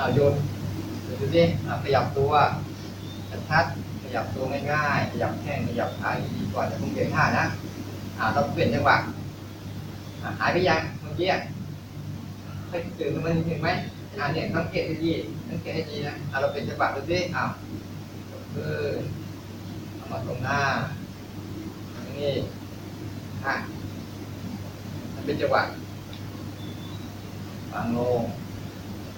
[0.00, 0.34] อาโยน
[1.06, 2.32] ดูสิอะขยับตัว
[3.48, 3.64] ชัด
[4.02, 7.44] ขยับตัวง่ายๆขยับแข้งขยับขาดีๆก่อนจะเพิ่งเปลี่ยนท่านะ
[8.18, 8.96] อ่าเราเปลี่ยนจังหวะ
[10.22, 11.28] อ่าหายไปยังเมื่อกี้
[12.68, 13.68] ให้ตื่นขึ้นเห็นไหม
[14.18, 15.12] อ่าเนี่ยสังเกตให้ดี
[15.48, 17.50] สังเกตให้ดีนะอ่าเราเปลี่ยนจังหวะดูสิอ้าว
[18.52, 18.74] คือ
[19.94, 20.60] เอามาตรงหน้า
[22.18, 22.32] นี้
[23.44, 23.54] อะ
[25.14, 25.62] มันเป็นจังหวะ
[27.72, 28.22] วางลง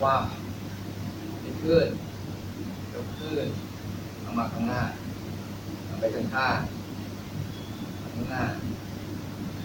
[0.04, 0.14] ว่า
[1.62, 1.88] ขึ้น
[2.92, 3.46] ยกขึ้น
[4.20, 4.82] เอามาข้างหน้า
[5.84, 6.58] เอาไปข้างข้าง
[8.14, 8.42] ข้างหน้า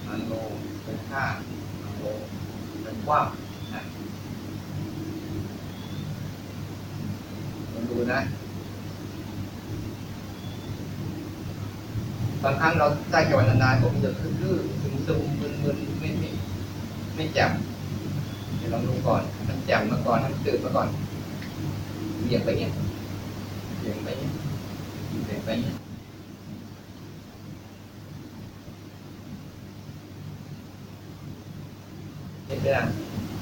[0.07, 0.51] มันลง
[0.83, 1.33] เป็นข้าง
[1.81, 2.19] มันลง
[2.81, 3.27] เป็นกว้าง
[3.75, 3.81] นะ
[7.73, 8.19] ลองดูนะ
[12.43, 16.29] บางครั้งเราได้จังหวะนานๆผมจะคือๆซึมๆมึนๆไม่ไม่
[17.15, 17.51] ไม่แจ่ม
[18.57, 20.89] เดี๋ยวลองดูก่อนมันแจ่มมาก่อนมันตื่นมาก่อน
[22.27, 22.71] เหยียบไปเงี้ย
[23.79, 24.31] เหยียบไปเงี้ย
[25.23, 25.75] เหยียบไปเงี้ย
[32.47, 32.85] นี่เป็น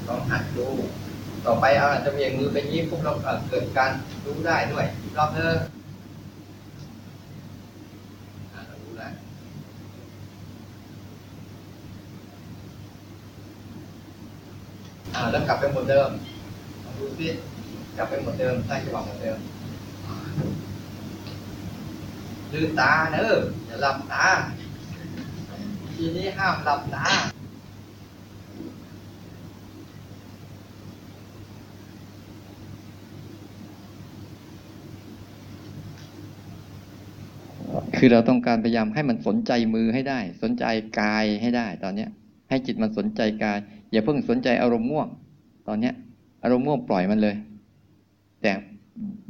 [0.08, 0.66] ลองหัดดู
[1.44, 3.90] ต่อไปเอาอาจจะเบี่ยงมือไปนี้ปุ๊บเราเอ่อเกิดการ
[4.26, 5.58] รู้ได้ด้วยอีกรอบเนอะ
[8.52, 9.12] อะเรารู้แล้ว
[15.14, 16.10] อ่าแล้วกลับไปหมดเดิม
[16.84, 17.28] ลองดูสิ
[17.96, 19.38] กลับไปหมดเดิมใต้จังหวะหมดเดิม
[22.52, 24.26] ลืมตาเนอะอย่าหลับตา
[25.94, 27.06] ทีนี้ห้ามหลับตา
[37.96, 40.64] คือเราต้องการพยายามให้มันสนใจมือให้ได้ สนใจ
[41.00, 42.08] กายให้ได้ ตอนเนี้ย
[42.48, 43.58] ให้จิตมันสนใจกาย
[43.92, 45.08] อย่าเพิ่งสนใจอารมณ์ง่วง
[45.68, 45.94] ตอนเนี้ย
[46.44, 47.36] อารมณ์ง่วงปล่อยมันเลย
[48.42, 48.52] แต่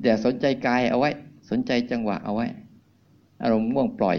[0.03, 1.11] แต่สนใจกายเอาไว้
[1.51, 2.47] สนใจจังหวะเอาไว้
[3.43, 4.19] อารมณ์ง่วงปล่อย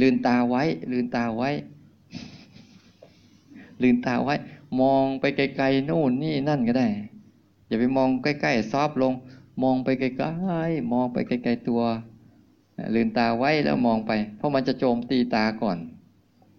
[0.00, 1.50] ลืนตาไว้ ลืนตาไว้
[3.82, 4.34] ลืนตาไว้
[4.80, 6.88] มองไปไกลๆนู่นนี่นั่นก็ได้
[7.66, 9.12] อย่าไปมองใกล้ๆซอฟลง
[9.62, 11.82] มองไปไกลๆมองไปไกลๆตัว
[12.94, 15.78] ลืมตาไว้แล้วมองไป เพราะมันจะโจมตีตาก่อน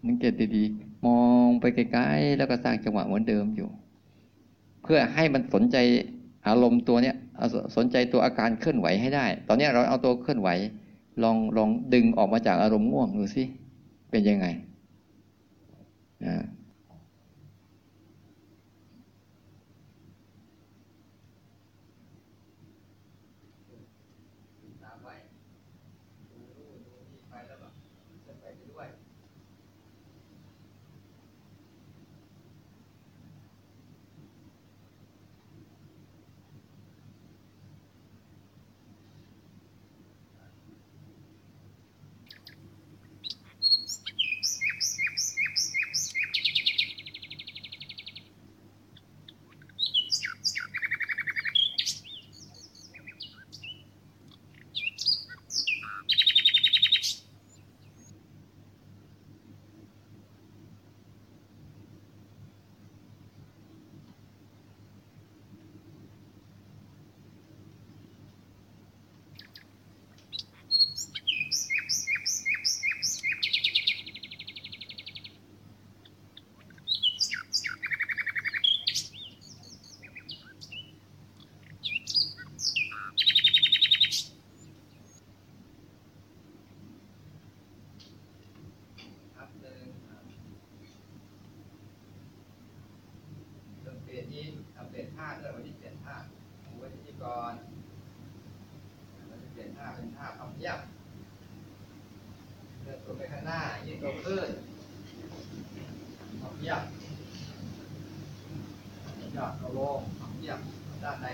[0.06, 3.70] สังเกตดีๆ มองไปไกลๆแล้วก็สร้างจังหวะเหมือนเดิมอยู่
[4.84, 5.78] เพื่อให้มันสนใจ
[6.48, 7.16] อารมณ์ตัวเนี้ย
[7.76, 10.50] สนใจตัวอาการเคลื่อนไหวให้ได้ ตอนนี้เราเอาตัวเคลื่อนไหว
[11.24, 13.44] ลองลองดึงออกมาจากอารมณ์ง่วงดูสิ
[14.12, 14.46] เป็นยังไง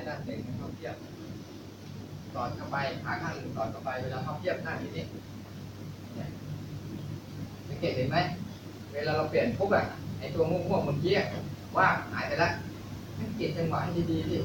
[0.06, 0.96] หน้านหนึ่งเท่าเทียบ
[2.36, 5.06] ต่อดเข้าไปขาข้างหนึ่งต่อดเข้าไปเวลาเท่าเทียบหน้าทีนี้
[7.68, 8.18] สังเกตเห็นไหม
[8.94, 9.84] เวลาเราเปลี่ยนปุ๊บอะ
[10.20, 11.14] ไอตัวม่วงๆเมื่อกี้
[11.78, 12.52] ว่าหายไปแล้ว
[13.20, 14.38] สังเกตจังหวะให้ดีๆดิ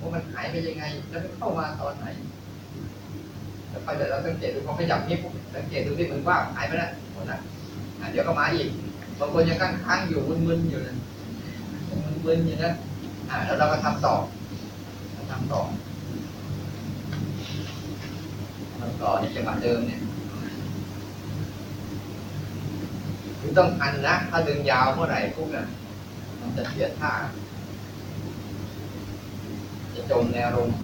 [0.00, 2.04] ว่ามันหายไปยังไง แล้วมันเข้ามาตอนไหน
[3.70, 7.38] แล้วพอเดี๋ยวเราสังเกตดูพอขยับนี้ปุ๊บสังเกตดูที่มันว่าหายไปแล้วหมดละ
[8.12, 8.68] เดี๋ยวก็มาอีก
[9.18, 10.96] บางคนยังค้างอยู่มึนๆอยู่นะ
[12.26, 12.72] มึนๆอยู่นะ
[13.30, 14.14] อ่าแล้วเราก็ทำต่อ
[15.30, 15.62] ทำต่อ
[18.78, 20.00] ทำต่อในจังหวะเดิมเนี่ย
[23.38, 25.66] คือต้องอันนะถ้าดึงยาวเมื่อไหร่ปุ๊บเนี่ย
[26.40, 27.12] มันจะเสียท่า
[29.94, 30.78] จะจมในอารมณ์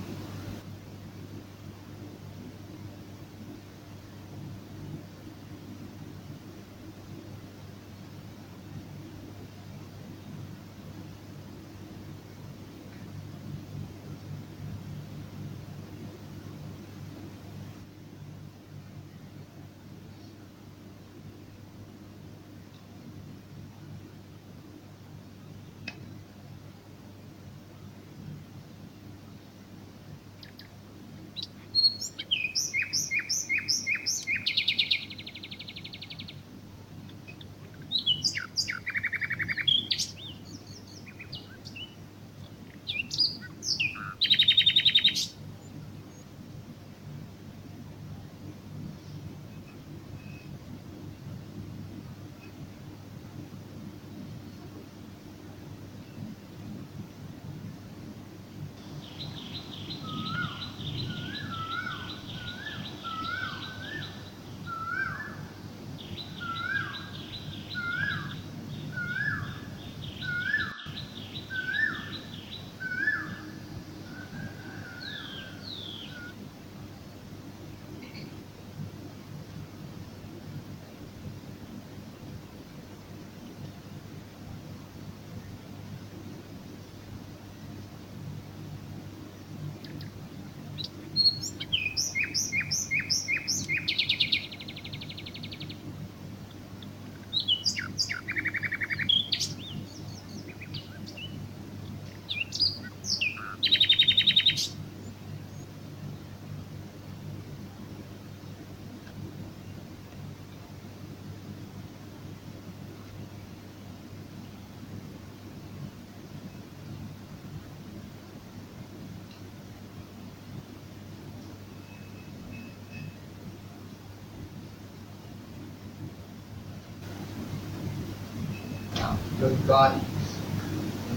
[129.71, 129.91] ก่อน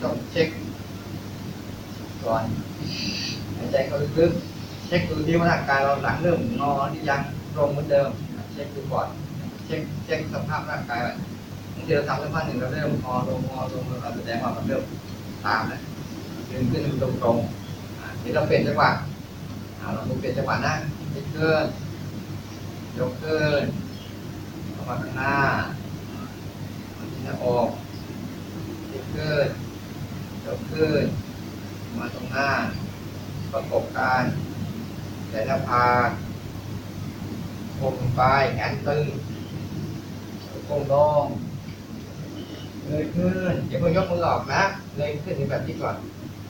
[0.03, 0.47] ต้องเช็ค
[2.25, 2.43] ก่อน
[3.57, 7.21] หายใจเข้าลึกๆเช็คดูที่ว่าร่างกายเราหลังเริ่มงอหรือยัง
[7.55, 8.09] ตรงเหมือนเดิม
[8.53, 9.07] เช็คดูก่อน
[9.65, 11.13] เช็คเช็คสภาพร่างกายไว้
[11.73, 14.83] บางทีเราทำสักพักหนึ่งเราเริ่มงอลงงอลงเราแสดงว่ามันเริ่ม
[15.45, 15.81] ตามแล้ว
[16.49, 18.89] ดึงขึ้นตรงตรงๆอะเดี๋ยวเราเปลี่ยนจังหวะ
[19.93, 20.75] เราเปลี่ยนจังหวะนะ
[21.15, 21.65] ยกขึ้น
[22.97, 23.63] ยกขึ้น
[24.71, 25.35] เข้ามาข้างหน้า
[27.11, 27.69] ที่หน้าอก
[28.91, 29.47] ยกขึ้น
[30.45, 31.05] ยก ขึ้น
[31.97, 32.49] มาตรงหน้า
[33.51, 34.23] ประกบกัน
[35.29, 36.09] แต่หน้าผาก
[37.79, 38.21] คมไป
[38.55, 39.05] แขนตึง
[40.67, 41.25] คงลง
[42.85, 44.63] เลยขึ้นอย่าเพิ่งยกมือออกนะ
[44.97, 45.95] เลยขึ้นในแบบนี้ก่อน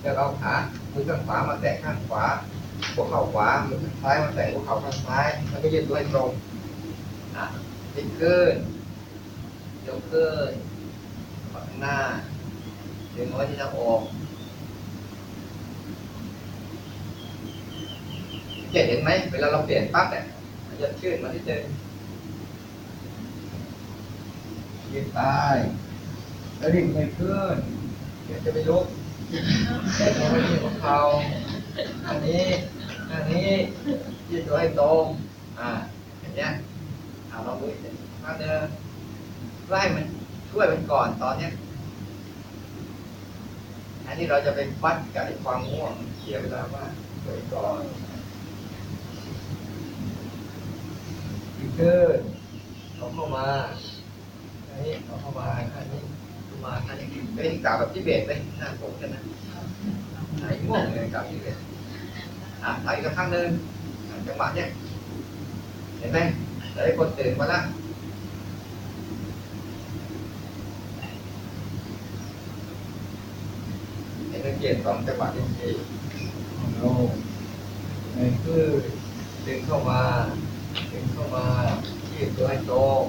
[0.02, 0.56] แล้วเอาขา
[0.94, 2.26] มือข้างขวามาแตะข้างขวา
[2.94, 6.30] หัวเข่าขวามือข้างซ้ายมาแตะหัวเข่าข้างซ้ายแล้วก็ยืดตัวให้ตรง
[7.36, 7.46] อะ
[7.96, 8.54] ยกขึ้น
[9.88, 10.50] ยกขึ้น
[11.54, 11.98] มาข้างหน้า
[13.16, 14.02] ดึงเอาไว้ที่หน้าอก
[18.72, 20.26] เห็นไหมเวลาเราเปลี่ยนปั๊บเนี่ย
[20.68, 21.66] มันจะชื่นมาที่เดิม
[24.92, 25.20] ยืดไป
[26.58, 27.58] แล้วดิ่งไปขึ้น
[28.26, 28.86] เดี๋ยวจะไปลุก
[30.16, 30.98] เอาไว้ที่หัวเขา
[32.08, 32.46] อันนี้
[33.12, 33.48] อันนี้
[34.30, 35.06] ยืดตัวให้ตรง
[35.60, 35.70] อ่า
[36.20, 36.52] อย่างเงี้ย
[37.30, 37.80] เอาเราดูอีก
[38.24, 38.66] มาเดิน
[39.64, 40.06] เพื่อให้มัน
[40.50, 41.52] ช่วยมันก่อนตอนเนี้ย
[44.14, 46.92] นนี้เราจะไปฟัดกับไอ้ความง่วงเสียเวลามาก
[47.24, 47.82] ช่วยก่อน
[51.58, 52.20] ดีขึ้น
[52.96, 53.46] เอาเข้ามา
[54.70, 56.02] อันนี้เอาเข้ามาอันนี้
[56.46, 59.24] เข้ามาอันนี้เป็นกล่าวแบบที่เบสเลยหน้าผมกันนะ
[60.42, 61.58] หายง่วงเลยกล่าวที่เบส
[62.64, 63.50] อะถ่ายอีกครั้งหนึ่ง
[64.28, 64.70] จังหวะเนี้ย
[66.00, 66.20] เห็นไหม
[66.74, 67.60] หลายคนตื่นมาละ
[74.34, 75.74] เห็นไหมเกียรติสองจังหวะที่สี่
[76.80, 76.90] โอ้
[78.14, 78.64] ไอ้คือ
[79.46, 80.02] ดึงเข้ามา
[80.92, 81.46] ดึงเข้ามา
[82.14, 83.04] ยืดตัวให้ตรง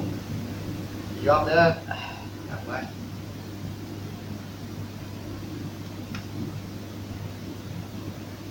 [1.13, 1.63] อีกรอบเด้อ
[2.49, 2.79] จับไว้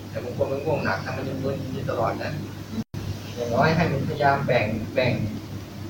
[0.08, 2.30] แต่บางคนมันง่วงหนักทำมันยังมึนอยู่ตลอดนะ
[3.34, 5.12] อย่างน้อยให้มันพยายามแบ่งแบ่ง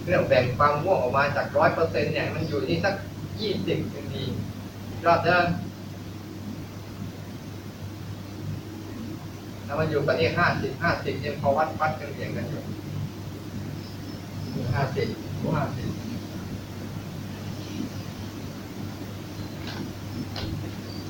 [0.05, 2.94] เรื่องแบ่งความง่วงออกมาจากร้อยเปอร์เซ็นต์เนี่ยมันอยู่ที่สัก
[3.40, 4.25] ยี่สิบยังดี
[4.88, 5.38] อีกรอบเด้อ
[9.74, 12.62] ถ้ามันอยู่กับนี่ห้าสิบห้าสิบยังพอวัดวัดกันเองกันอยู่
[14.74, 15.08] ห้าสิบ
[15.56, 15.88] ห้าสิบ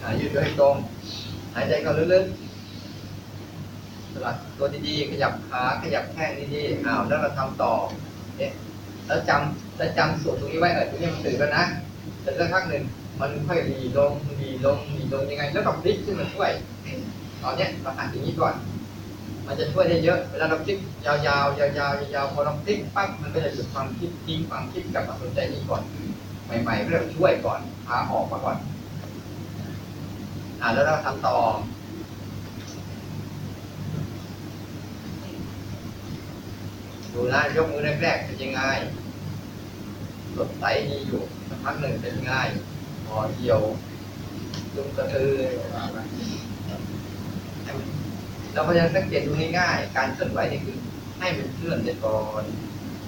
[0.00, 0.74] หายยืดตัวให้ตรง
[1.55, 7.72] หายใจเข้าลึกๆสลัดตัวดีๆ ขยับขา ขยับแข้งดีๆอ้าวแล้วเราทำต่อ
[8.38, 8.53] เนี่ย
[9.07, 11.64] แล้วจำแล้วจำสูตรตรงนี้ไว้เออตรงนี้มันตื่นแล้วนะ
[12.22, 12.83] แต่สักพักหนึ่ง
[13.20, 16.53] มันค่อยรีลงรีลงรีลงยังไง แล้วก็พลิกขึ้นมาช่วย
[17.44, 18.54] ตอนเนี้ยเราหัดอย่างนี้ก่อน
[19.46, 25.83] มันจะช่วยได้เยอะ เวลาเราคลิกยาวๆยาวๆยาวๆพอเราคลิกปั๊บมันก็จะหยุดความคิดทิ้งความคิดกลับมาสนใจนี้ก่อน
[26.62, 28.57] ใหม่ๆเรื่องช่วยก่อนพาออกมาก่อน
[30.61, 31.37] อ่าแล้วเราทำต่อ
[37.12, 38.61] ดูนะยกมือแรกๆเป็นยังไง
[40.37, 42.35] สดใสดีอยู่สักพักหนึ่งเป็นยังไง
[43.07, 43.61] พอเหี่ยว
[44.74, 45.33] ลุกกระตือ
[48.55, 50.77] เราพยายามสังเกตดูง่ายๆการเคลื่อนไหวนี่คือ
[51.19, 52.43] ให้มันเคลื่อนไปก่อน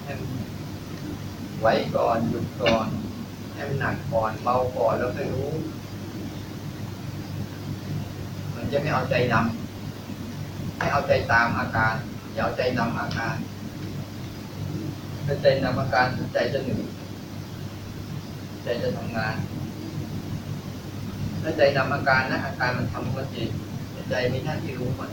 [0.03, 0.29] ให้มัน
[1.59, 2.87] ไหวก่อนหยุดก่อน
[3.53, 5.51] ให้มันหนักก่อนเบาก่อนแล้วค่อยรู้
[8.55, 11.95] มันจะไม่เอาใจนำให้เอาใจตามอาการ
[12.33, 13.35] อย่าเอาใจนำอาการ
[15.25, 16.87] ถ้าใจนำอาการใจจะหนื่อย
[18.63, 19.35] ใจจะทำงาน
[21.41, 23.49] ถ้าใจนำอาการนะอาการมันทำมันเอง
[23.91, 25.11] แต่ใจมีหน้าที่รู้มัน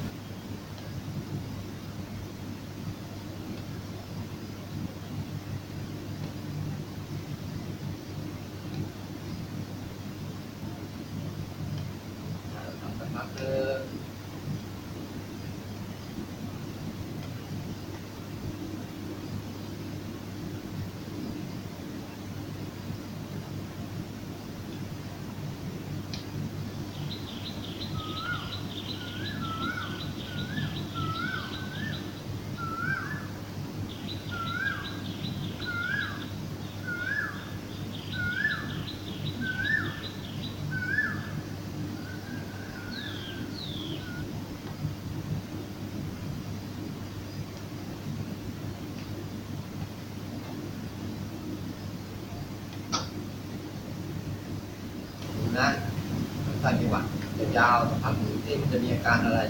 [12.81, 13.61] ทำกันมาคือ
[55.37, 55.69] ดูนะ
[56.63, 57.01] สร้างจังหวะ
[57.54, 59.41] ยาวสักพักหนึ่งที่มันจะมีอาการอะไร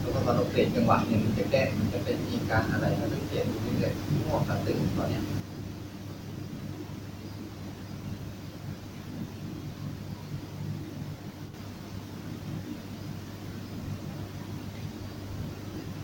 [0.00, 5.24] แล้วก็ตอนเราเปลี่ยนจังหวะเนี่ยมันจะแก้มันจะเป็นอาการอะไรเราต้องเปลี่ยนดูเรื่อยๆง่วงกับตื่นตอนเนี้ย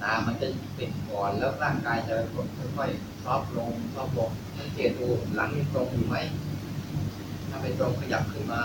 [0.03, 2.15] ตามันจะปิดก่อนแล้วร่างกายจะ
[2.77, 6.17] ค่อยๆซอฟลงซอฟต์ลงสังเกตดูหลังยังตรงอยู่ไหม
[7.65, 8.63] ไม่ตรงขยับขึ้นมา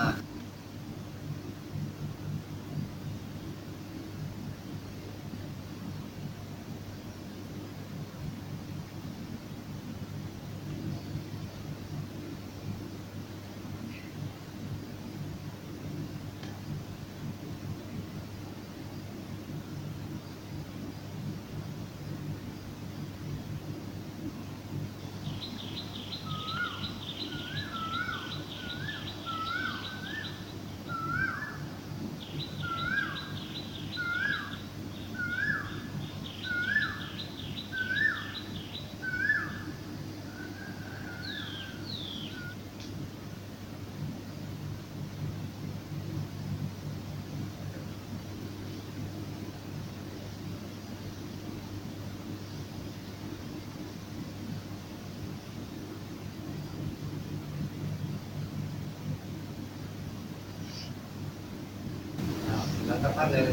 [62.89, 63.49] แล้วสักพักหนึ่ง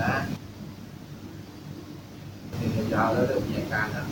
[0.00, 0.14] นะ
[2.56, 4.06] หนึ่งยาวๆแล้วเริ่มมีอาการแล้ว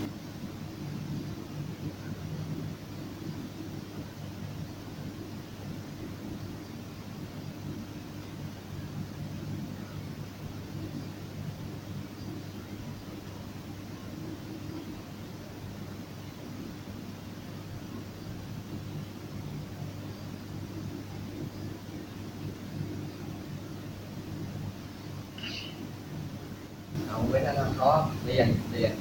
[27.09, 28.95] เอา ไว้นั่นนะท้องเรียนเรียน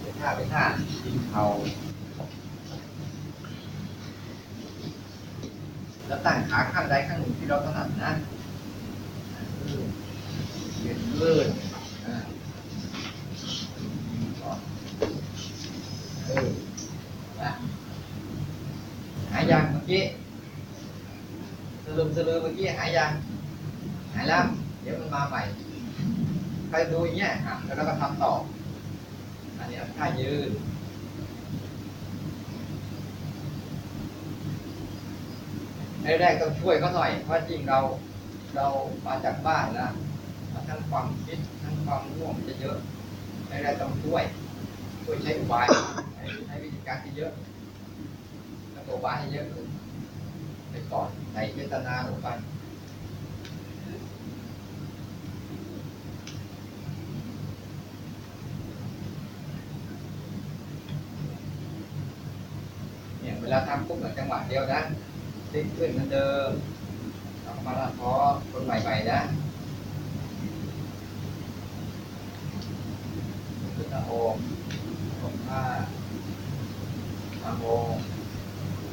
[0.00, 0.64] เป็นท่าเป็นท่า
[1.04, 1.42] ยิงเขา
[6.06, 8.12] แล้วตั้งขาข้างใดข้างหนึ่งที่เราถนัดนะ
[10.84, 11.48] ยืนลื่น
[12.06, 12.16] อ่า
[16.26, 16.48] เออ
[17.40, 17.50] นะ
[19.32, 20.02] หายยังเมื่อกี้
[21.84, 23.10] สลืมสลืมเมื่อกี้หายยัง
[24.14, 24.44] หายแล้ว
[24.82, 25.42] เดี๋ยวมันมาใหม่
[26.68, 28.32] ใครดูอย่างเงี้ยอะแล้วเราก็ทำต่อ
[29.64, 30.50] อันนี้ท่ายืน
[36.20, 37.78] แรกๆต้องช่วยเขาหน่อยเพราะจริงเรา
[38.56, 38.66] เรา
[39.06, 39.92] มาจากบ้านแล้ว
[40.68, 42.76] ทั้งความคิดทั้งความง่วงมันจะเยอะ
[43.48, 44.24] แรกๆต้องช่วย
[45.04, 45.66] ช่วยใช้อุบาย
[46.14, 47.32] ใช้ใช้วิธีการที่เยอะ
[48.72, 49.66] แล้วก็อุบายให้เยอะขึ้น
[50.70, 52.28] ไปก่อนใส่เจตนาลงไป
[63.44, 64.80] เวลาทำปุ๊บจังหวะเดียวนะ
[65.52, 66.50] ติ๊กขึ้นเหมือนเดิม
[67.42, 68.10] เอามาละพอ
[68.50, 69.20] คนใหม่ๆนะ
[73.74, 74.36] ขึ้นตะโอม
[75.20, 75.62] ลงผ้า
[77.42, 77.64] ตะโอ
[77.94, 77.96] ม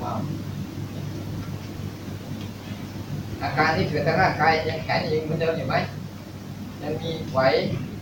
[0.03, 0.19] ว้าว
[3.41, 5.75] อาการที่เกิดทางร่างกายยังแข็งยังเหมือนเดิมอยู่ไหม
[6.81, 7.39] ยังมีไหว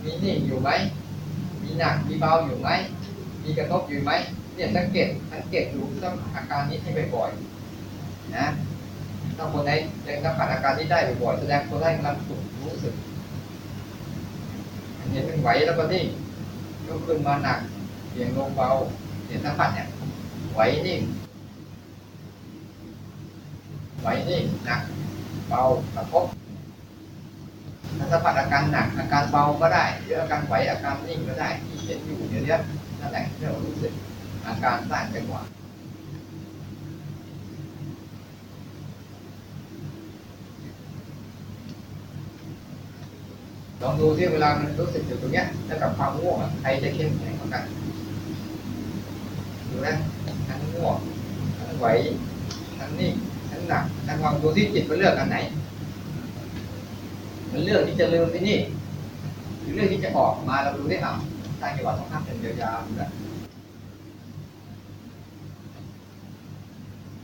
[0.04, 0.70] มีนิ่งอยู่ไหม
[1.64, 2.70] มีหนักมีเบาอยู่ไหม
[3.44, 4.12] มีกระทบอยู่ไหม
[4.60, 8.46] เนี่ยสังเกตสังเกตดูต้องอาการนี้ให้บ่อยๆนะ
[9.38, 9.72] ถ้าคนไหน
[10.08, 12.94] ยังสัมผัสอาการนี้ได้บ่อยๆแสดงคนนั้กำลังฝึกรู้สึก
[15.12, 16.04] เห็นมันไหวแล้วก็นิ่
[16.88, 17.60] ยกขึ้นมาหนัก
[18.10, 18.70] เสียงลงเบา
[19.28, 19.88] เห็นสัมผัสเนี่ย
[20.54, 21.02] ไหวนิ่ง
[24.02, 24.82] ไหวนิ่งหนัก
[25.50, 25.62] เบา
[25.96, 26.26] กระทบ
[27.98, 32.56] ถ้าสัมผัสอาการหนักอาการเบาก็ได้หรืออาการไหวอาการนิ่งก็ได้ที่เห็นอยู่เดี๋ยวนี้
[33.00, 33.94] นั่นแหละที่เรารู้สึก
[34.50, 35.44] อาการสร้างจังหวะ
[43.82, 47.64] ลองดูที่เวลามันรู้สึกอยู่ตรงเนี้ยแล้วกับความง่วงใครจะเข้มแข็งกว่ากัน
[49.70, 49.96] ดูนะ
[50.48, 50.98] ทั้งง่วง
[51.58, 51.88] ทั้งไหว
[52.78, 53.14] ทั้งนิ่ง
[53.52, 55.38] ทั้งหนักทั้งความดูที่จิตมันเลือกอันไหน
[57.52, 58.58] มันเลือกที่จะลืมที่นี่
[59.62, 61.14] หรือเลือกที่จะออกมาเราดูได้เอา
[61.60, 63.10] สร้างจังหวะต้องทำเป็นยาวๆดูนะ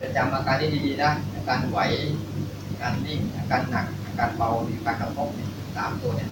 [0.06, 1.80] จะจำอาการนี้ดีๆนะอาการไหว
[2.70, 5.30] อาการนิ่งอาการหนักอาการเบาอการกระทบ
[5.76, 6.30] สามตัวเนี่ย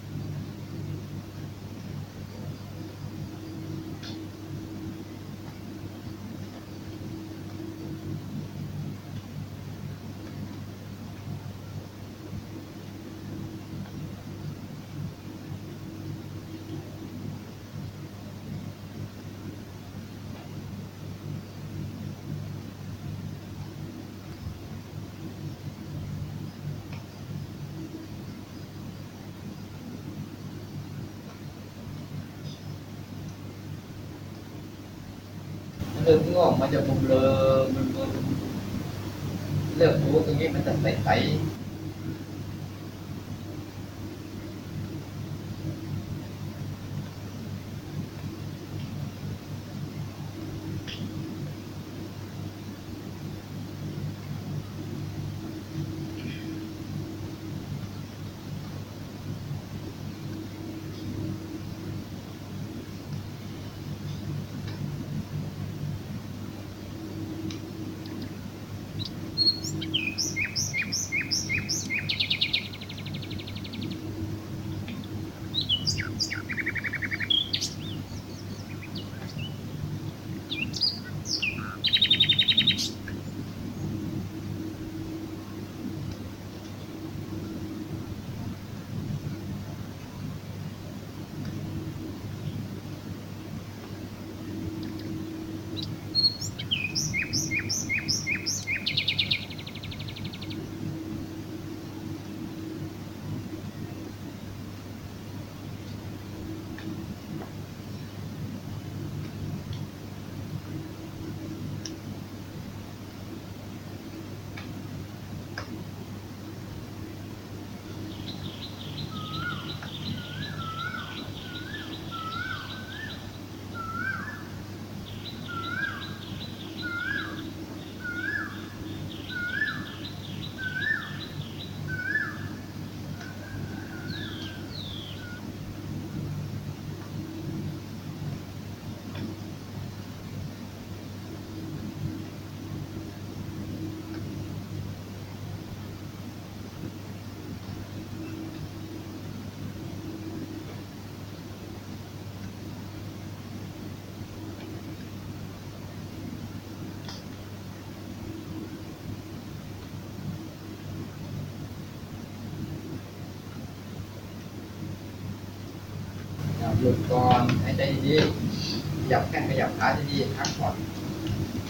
[166.85, 170.75] หยุดก่อนหายใจดีๆขยับแข้งขยับขาดีๆพักผ่อน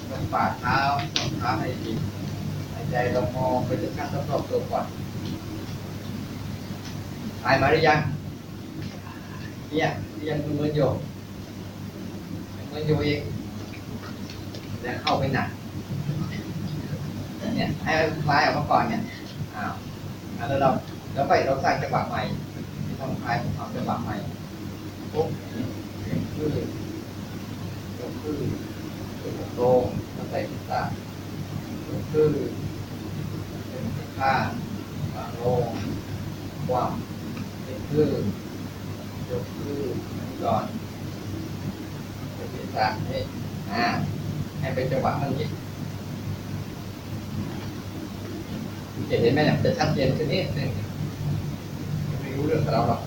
[0.09, 0.77] ตรงฝ่าเท้า
[1.15, 1.91] ตรงเท้าให้ดี
[2.73, 4.85] หายใจลงมองไปถึงขั้นรอบๆตัวก่อน
[7.43, 7.99] หายมาหรือยัง
[9.69, 9.89] เนี่ย
[10.29, 10.89] ยังมึนอยู่
[12.71, 13.19] มึนอยู่อีก
[14.81, 15.47] แล้วเข้าไปหนัก
[17.55, 19.01] เนี่ยให้มันคลายออกมาก่อนเนี่ย
[19.55, 19.73] อ้าว
[20.35, 20.69] แล้วเรา
[21.13, 22.21] แล้วไปเราสร้างจังหวะใหม่
[22.85, 24.15] ที่ต้องคลายของจังหวะใหม่
[25.13, 25.29] ปุ๊บ
[26.07, 26.53] ยกขึ้น
[27.99, 28.39] ยกขึ้น
[29.21, 29.83] ยกลง
[30.13, 30.81] แล้วใส่ศีรษะ
[31.87, 32.31] ยกขึ้น
[33.69, 33.85] เป็น
[34.17, 34.47] ข้าง
[35.15, 35.41] วางโล
[36.67, 36.91] ความ
[37.67, 38.09] ยกขึ้น
[39.29, 39.95] ยกขึ้น
[40.43, 40.65] ก่อน
[42.33, 43.21] ใส่ศีรษะนี่
[43.71, 43.85] อ่า
[44.59, 45.47] ให้เป็นจังหวะมันนี้
[49.09, 50.69] จะเห็นไหมเนี่ยจะชัดเจนขึ้นนิดนึง
[52.21, 53.01] ไม่รู้เรื่องกับเราหรอก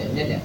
[0.00, 0.42] เนี่ยเนี่ยเนี่ย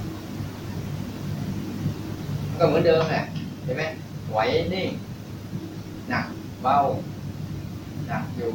[2.47, 3.23] มันก็เหมือนเดิมแหละ
[3.63, 3.83] เห็นไหม
[4.31, 4.37] ไหว
[4.73, 4.89] นิ่ง
[6.09, 6.25] หนัก
[6.63, 6.77] เบา
[8.07, 8.51] หนักอยู่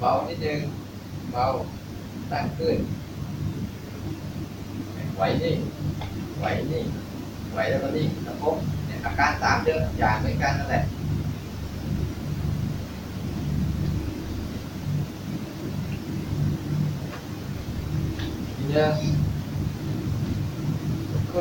[0.00, 0.60] เบานิดนึง
[1.32, 1.46] เบา
[2.30, 2.76] ตั้งขึ้น
[5.16, 5.58] ไหวนิ่ง
[6.38, 6.86] ไหวนิ่ง
[7.52, 8.56] ไหวแล้วก็นิ่งแล้วพบ
[8.86, 10.82] เนี่ยอาการสามเดิมอย่างเหมือนกันนั่นแหละ
[18.98, 19.06] ที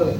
[0.05, 0.19] เนี้ย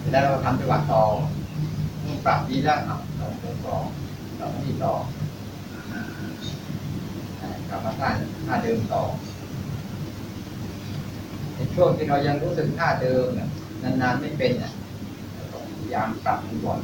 [0.00, 1.02] ขึ้นอะแล้วเราทำจังหวะต่อ
[2.26, 3.76] ปรับดีแล้วอะต่อต่อต่อ
[4.38, 4.92] ต่อที่ต่อ
[7.68, 8.08] กลับมาท่า
[8.46, 9.02] ท่าเดิมต่อ
[11.54, 13.48] ในช่วงที่เรายังรู้สึกท่าเดิมเนี่ย
[14.02, 14.52] นานๆไม่เป็น
[15.32, 16.80] เราต้องพยายามปรับมันก่อน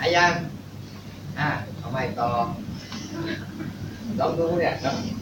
[0.00, 0.32] อายัง
[1.38, 2.30] อ่าเอาใหม่ต่อ
[4.20, 4.74] ลองดูเนี่ย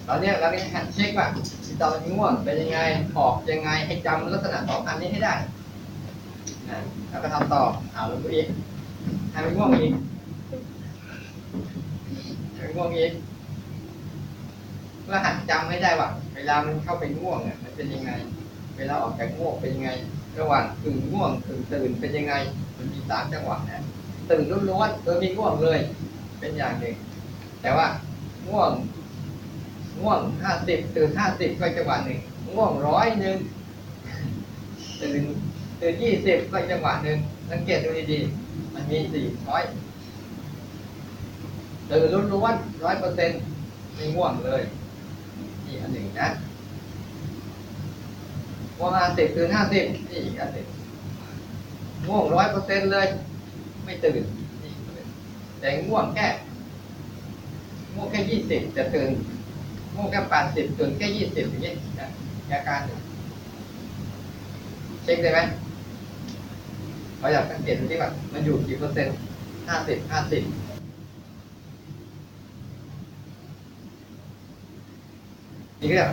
[0.09, 1.27] ตอนนี้เราเนี่ยหัดเช็คว่า
[1.64, 2.79] ที่ตอนง่วงเป็นยังไง
[3.18, 5.35] ออกยังไงให้จำลักษณะสองอันนี้ให้ได้
[6.70, 6.79] นะ
[7.11, 7.62] แล้วก็ทำต่อ
[7.93, 8.47] เอาลงไปอีก
[9.31, 9.93] ให้มันง่วงอีก
[12.55, 13.12] ให้มันง่วงอีก
[15.09, 18.11] แล้วหัดจำให้ได้ว่าเวลามันเข้าไปง่วงเนี่ยมันเป็นยังไง
[18.77, 19.91] เวลาออกจากง่วงเป็นยังไง
[20.39, 22.35] ระหว่างกึ่งง่วงกึ่งตื่นเป็นยังไง
[23.11, 23.84] สามจังหวะนะ
[24.30, 25.78] ตื่นล้วนๆโดยมีง่วงเลย
[26.38, 26.94] เป็นอย่างหนึ่ง
[27.62, 27.86] แต่ว่า
[28.48, 28.72] ง่วง
[30.00, 32.18] ง่วงห้าสิบตื่นห้าสิบก็จังหวะหนึ่ง
[32.55, 33.36] ง่วงร้อยหนึ่ง
[35.00, 35.22] ตื่น
[35.80, 37.18] ตื่นยี่สิบก็จังหวะหนึ่ง
[37.50, 39.62] สังเกตดูดีๆมันมีสี่ร้อย
[41.90, 43.40] ตื่นล้วนๆร้อยเปอร์เซ็นต์
[43.94, 44.62] ไม่ง่วงเลย
[45.64, 46.28] นี่อันหนึ่งนะ
[48.78, 50.66] ง่วงห้าสิบตื่นห้าสิบนี่อีกอันหนึ่ง
[52.07, 53.07] ง่วงร้อยเปอร์เซ็นต์เลย
[53.84, 54.22] ไม่ตื่น
[55.61, 56.26] แต่ง่วงแค่
[57.94, 59.11] ง่วงแค่ยี่สิบแต่ตื่น
[59.94, 62.09] ง่วงแค่แปดสิบตื่นแค่ยี่สิบอย่างนี้นะ
[62.50, 62.80] อาการ
[65.05, 65.40] เช็คได้ไหม
[67.18, 69.14] เราอยากสังเกตดูที่ว่ามันอยู่กี่เปอร์เซ็นต์
[69.68, 70.42] ห้าสิบห้าสิบ
[75.80, 76.07] นี่ก็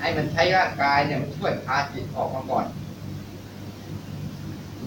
[0.00, 2.66] ให้มันใช้ร่างกายเนี่ยมันช่วยพาจิตออกมาก่อน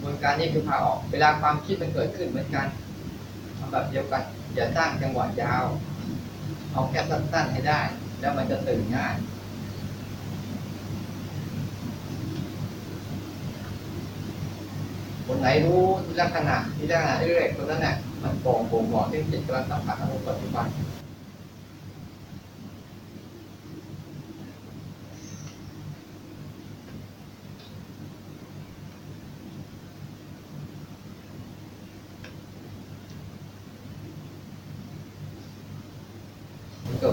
[0.08, 2.68] วนการนี้คือพาออก เวลาความคิดมันเกิดขึ้นเหมือนกัน
[3.58, 4.24] ทำแบบเดียวกัน
[4.56, 5.66] อย่าสร้างจังหวะยาว
[6.72, 7.82] เอาแค่สั้นๆให้ได้
[8.20, 9.16] แล้วมันจะตื่นง่าย
[15.26, 15.82] คนไหนรู้
[16.20, 20.68] ลักษณะที่ลักษณะเรื่อยๆคนนั้นน่ะมันโปร่งโปร่งบอกที่จิตกำลังสัมผัสอารมณ์ปัจจุบัน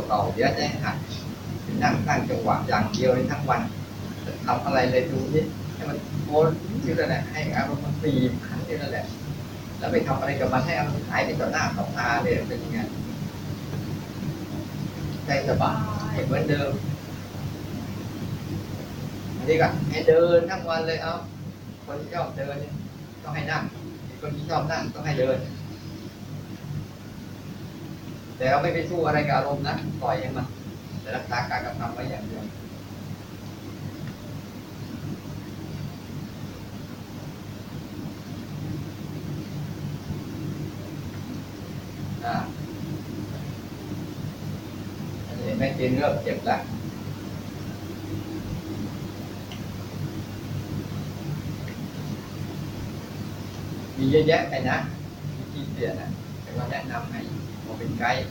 [0.09, 0.97] เก่าเยวจะให้หัด
[1.83, 3.63] นั่งตั้งจังหวะอย่างเดียวเลยทั้งวัน
[4.47, 5.45] ทำอะไรเลยดูนี่
[5.75, 6.49] ให้มันโอน
[6.83, 8.13] ที่นั่นแหละให้อารมณ์มันปี
[8.47, 9.07] ขันที่นั่นแหละ
[9.79, 12.79] แล้วไปทำอะไรกับมันให้อารมณ์หายไปต่อหน้าต่อตาเลยเป็นยังไง
[15.27, 15.73] ใจสบา
[16.13, 16.73] ยเหมือนเดิม
[19.37, 21.15] อันนี้ก็ให้เดินทั้งวันเลยเอา
[21.85, 22.75] คนที่ชอบเดินเนี่ย
[23.23, 23.63] ต้องให้นั่ง
[24.21, 25.37] คนที่ชอบนั่งต้องให้เดิน
[28.37, 30.47] แต่เราไม่ไปสู้อะไรกับอารมณ์นะปล่อยให้มัน
[31.01, 32.45] แต่รักษาการกระทำไว้อย่างเดียว
[42.25, 42.37] อ่า
[45.27, 46.61] อันนี้แม่จีนเริ่มเจ็บแล้ว
[53.97, 54.77] มีเยอะแยะไปนะ
[55.53, 56.09] ที่เสียนะ
[56.43, 57.21] แต่ว่าแนะนำให้
[57.85, 58.25] เป็นไกด์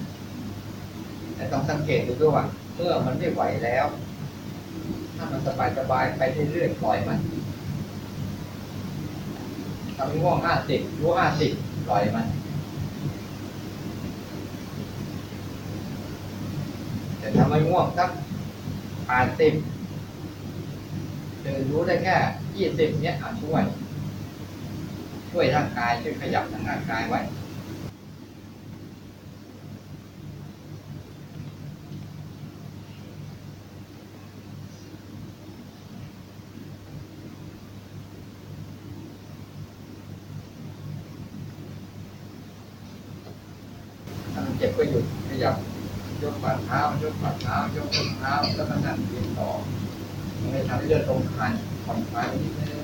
[1.35, 2.45] แต่ต้องสังเกตดูด้วยว่า
[2.75, 3.85] เมื่อมันไม่ไหวแล้ว
[5.15, 7.19] ถ้ามันสบายสบายๆไปเรื่อยๆปล่อยมัน
[9.97, 11.51] ทำง่วงห้าสิบรู้ห้าสิบ
[11.87, 12.27] ปล่อยมัน
[17.19, 18.09] แต่ทำไมง่วงสัก
[19.07, 19.53] แปดสิบ
[21.43, 22.15] ตื่นรู้ได้แค่
[22.55, 23.63] ยี่สิบเนี้ยอะช่วย
[25.31, 27.21] ช่วยร่างกายช่วยขยับทางร่างกายไว้
[44.63, 45.55] จ็บก็หยุดขยับ
[46.21, 49.49] ยกฝ่าเท้ายกฝ่าเท้ายกฝ่าเท้าแล้วก็นั่งยืนต่อ
[50.39, 51.51] มันเลยทำให้เลือดตรงคลาย
[51.85, 52.77] ผ่อนคลายนิดนึ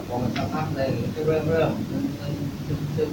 [0.00, 2.34] อ้าวพอมันสักพักหนึ่งก็เริ่มเริ่มซึมซึม
[2.66, 3.10] ซึมซึม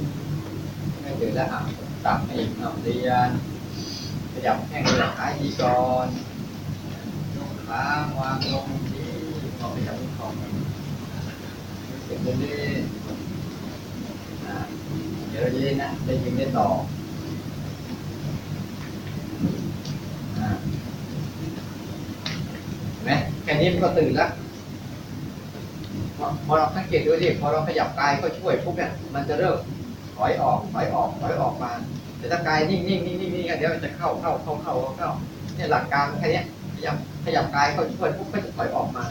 [1.01, 1.61] ไม่ถึงแล้วอะ
[2.05, 3.29] ตับอีกเอาเรียน
[4.33, 6.07] ขยับแข้งขยับขาอีกก่อน
[7.35, 7.81] ยกขา
[8.19, 9.07] วางลงที่
[9.57, 10.27] พอขยับที่คอ
[11.89, 14.55] รู้สึกเรื่อยๆอ่า
[15.29, 16.67] เดี๋ยวเราจะได้นะได้ยินได้ต่อ
[20.39, 20.49] อ่า
[22.93, 23.11] เห็นไหม
[23.43, 24.31] แค่นี้มันก็ตื่นแล้ว
[26.47, 29.57] พอเราสังเกตดูดิพอเราขยับกายก็ช่วยปุ๊บเนี่ยมันจะเริ่ม
[30.15, 31.71] ถอยออกถอยออกถอยออกมา
[32.17, 35.09] แต่ถ้ากายนิ่งนิ่งนิ่งนิ่งนิ่งเดี๋ยวมันจะเข้าเข้าเข้าเข้าเข้า
[35.55, 36.41] เนี่ยหลักการแค่นี้
[36.75, 36.95] ขยับ
[37.25, 39.03] ขยับกายก็ช่วยปุ๊บก็จะถอยออกมา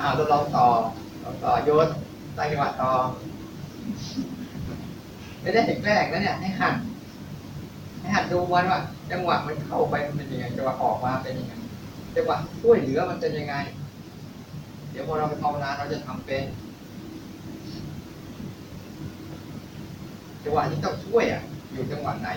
[0.00, 0.66] อ้าเราลองต่อ
[1.44, 1.88] ต่อโยน
[2.36, 2.92] ตั้งจังหวต่อ
[5.40, 6.74] ไม่ได้เห็นแรกนะเนี่ยให้หัด
[8.00, 8.80] ให้หัดดูมันว่า
[9.10, 11.52] จังหวะมันเข้าไปมันเป็นยังไงจังหวะออกมาเป็นยังไง
[12.16, 13.54] จังหวะช่วยเหลือมันเป็นยังไง
[14.90, 16.44] เดี๋ยวพอเราไปภาวนาเราจะทำเป็น
[20.44, 22.28] จังหวะที่ต้องช่วยอะ อยู่จังหวะไหน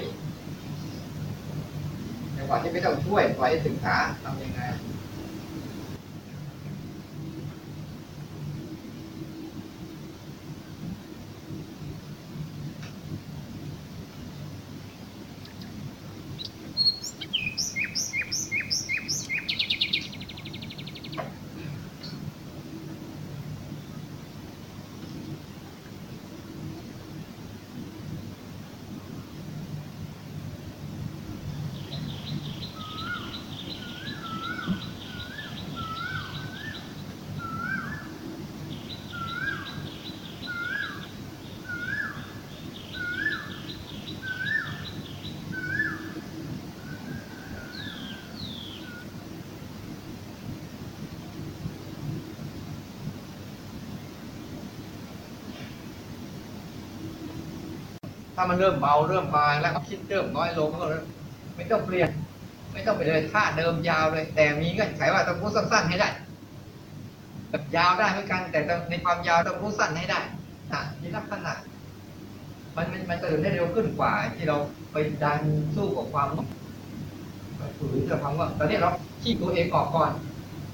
[2.37, 4.61] จังหวะที่ไม่ต้องช่วยปล่อยให้ถึงขาทำยังไง
[58.35, 60.87] ถ้ามันเริ่มเบาเริ่มบางแล้วคิดเริ่มน้อยลงก็
[61.55, 62.09] ไม่ต้องเปลี่ยน
[62.73, 66.09] ไม่ต้องไปเลยท่าเดิมยาวเลย แต่มีเงื่อนไขว่าต้องพูดสั้นๆให้ได้
[67.49, 68.59] แบบยาวได้เหมือนกัน แต่
[68.89, 70.19] ในความยาวต้องพูดสั้นให้ได้
[70.71, 71.53] อะมีลักษณะ
[72.75, 74.57] มันมันมันจะเดินได้เร็วขึ้นกว่า ที่เรา
[74.91, 75.39] ไปดัน
[75.75, 76.27] สู้กับความ
[77.77, 78.89] ฝืนกับความว่าตอนนี้เรา
[79.21, 80.11] ขี้ตัวเองออกก่อน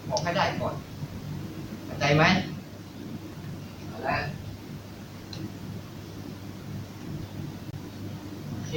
[0.10, 0.76] ออกให้ได้ก่อน
[1.86, 2.24] เข้าใจไหม
[3.88, 4.18] เอาละ
[8.52, 8.76] โอ เค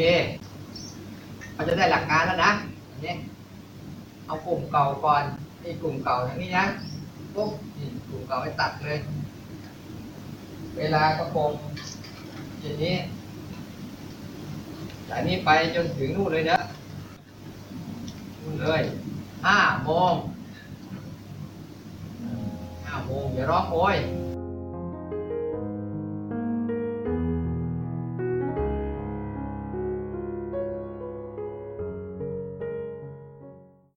[1.55, 2.53] เราจะได้หลักการแล้วนะ
[2.90, 3.14] อันนี้
[4.26, 5.24] เอากลุ่มเก่าก่อน
[5.62, 6.64] นี่กลุ่มเก่าอย่างนี้นะ
[7.34, 8.99] ปุ๊บนี่กลุ่มเก่าไปตัดเลย
[10.78, 11.51] เวลาก็คง
[12.61, 12.97] อย่างนี้
[15.09, 16.59] จากนี้ไปจนถึงนู่นเลยนะ
[18.40, 18.82] นู่นเลย
[19.47, 20.14] ห้าโมง
[22.86, 23.97] ห้าโมงอย่าร้องโอย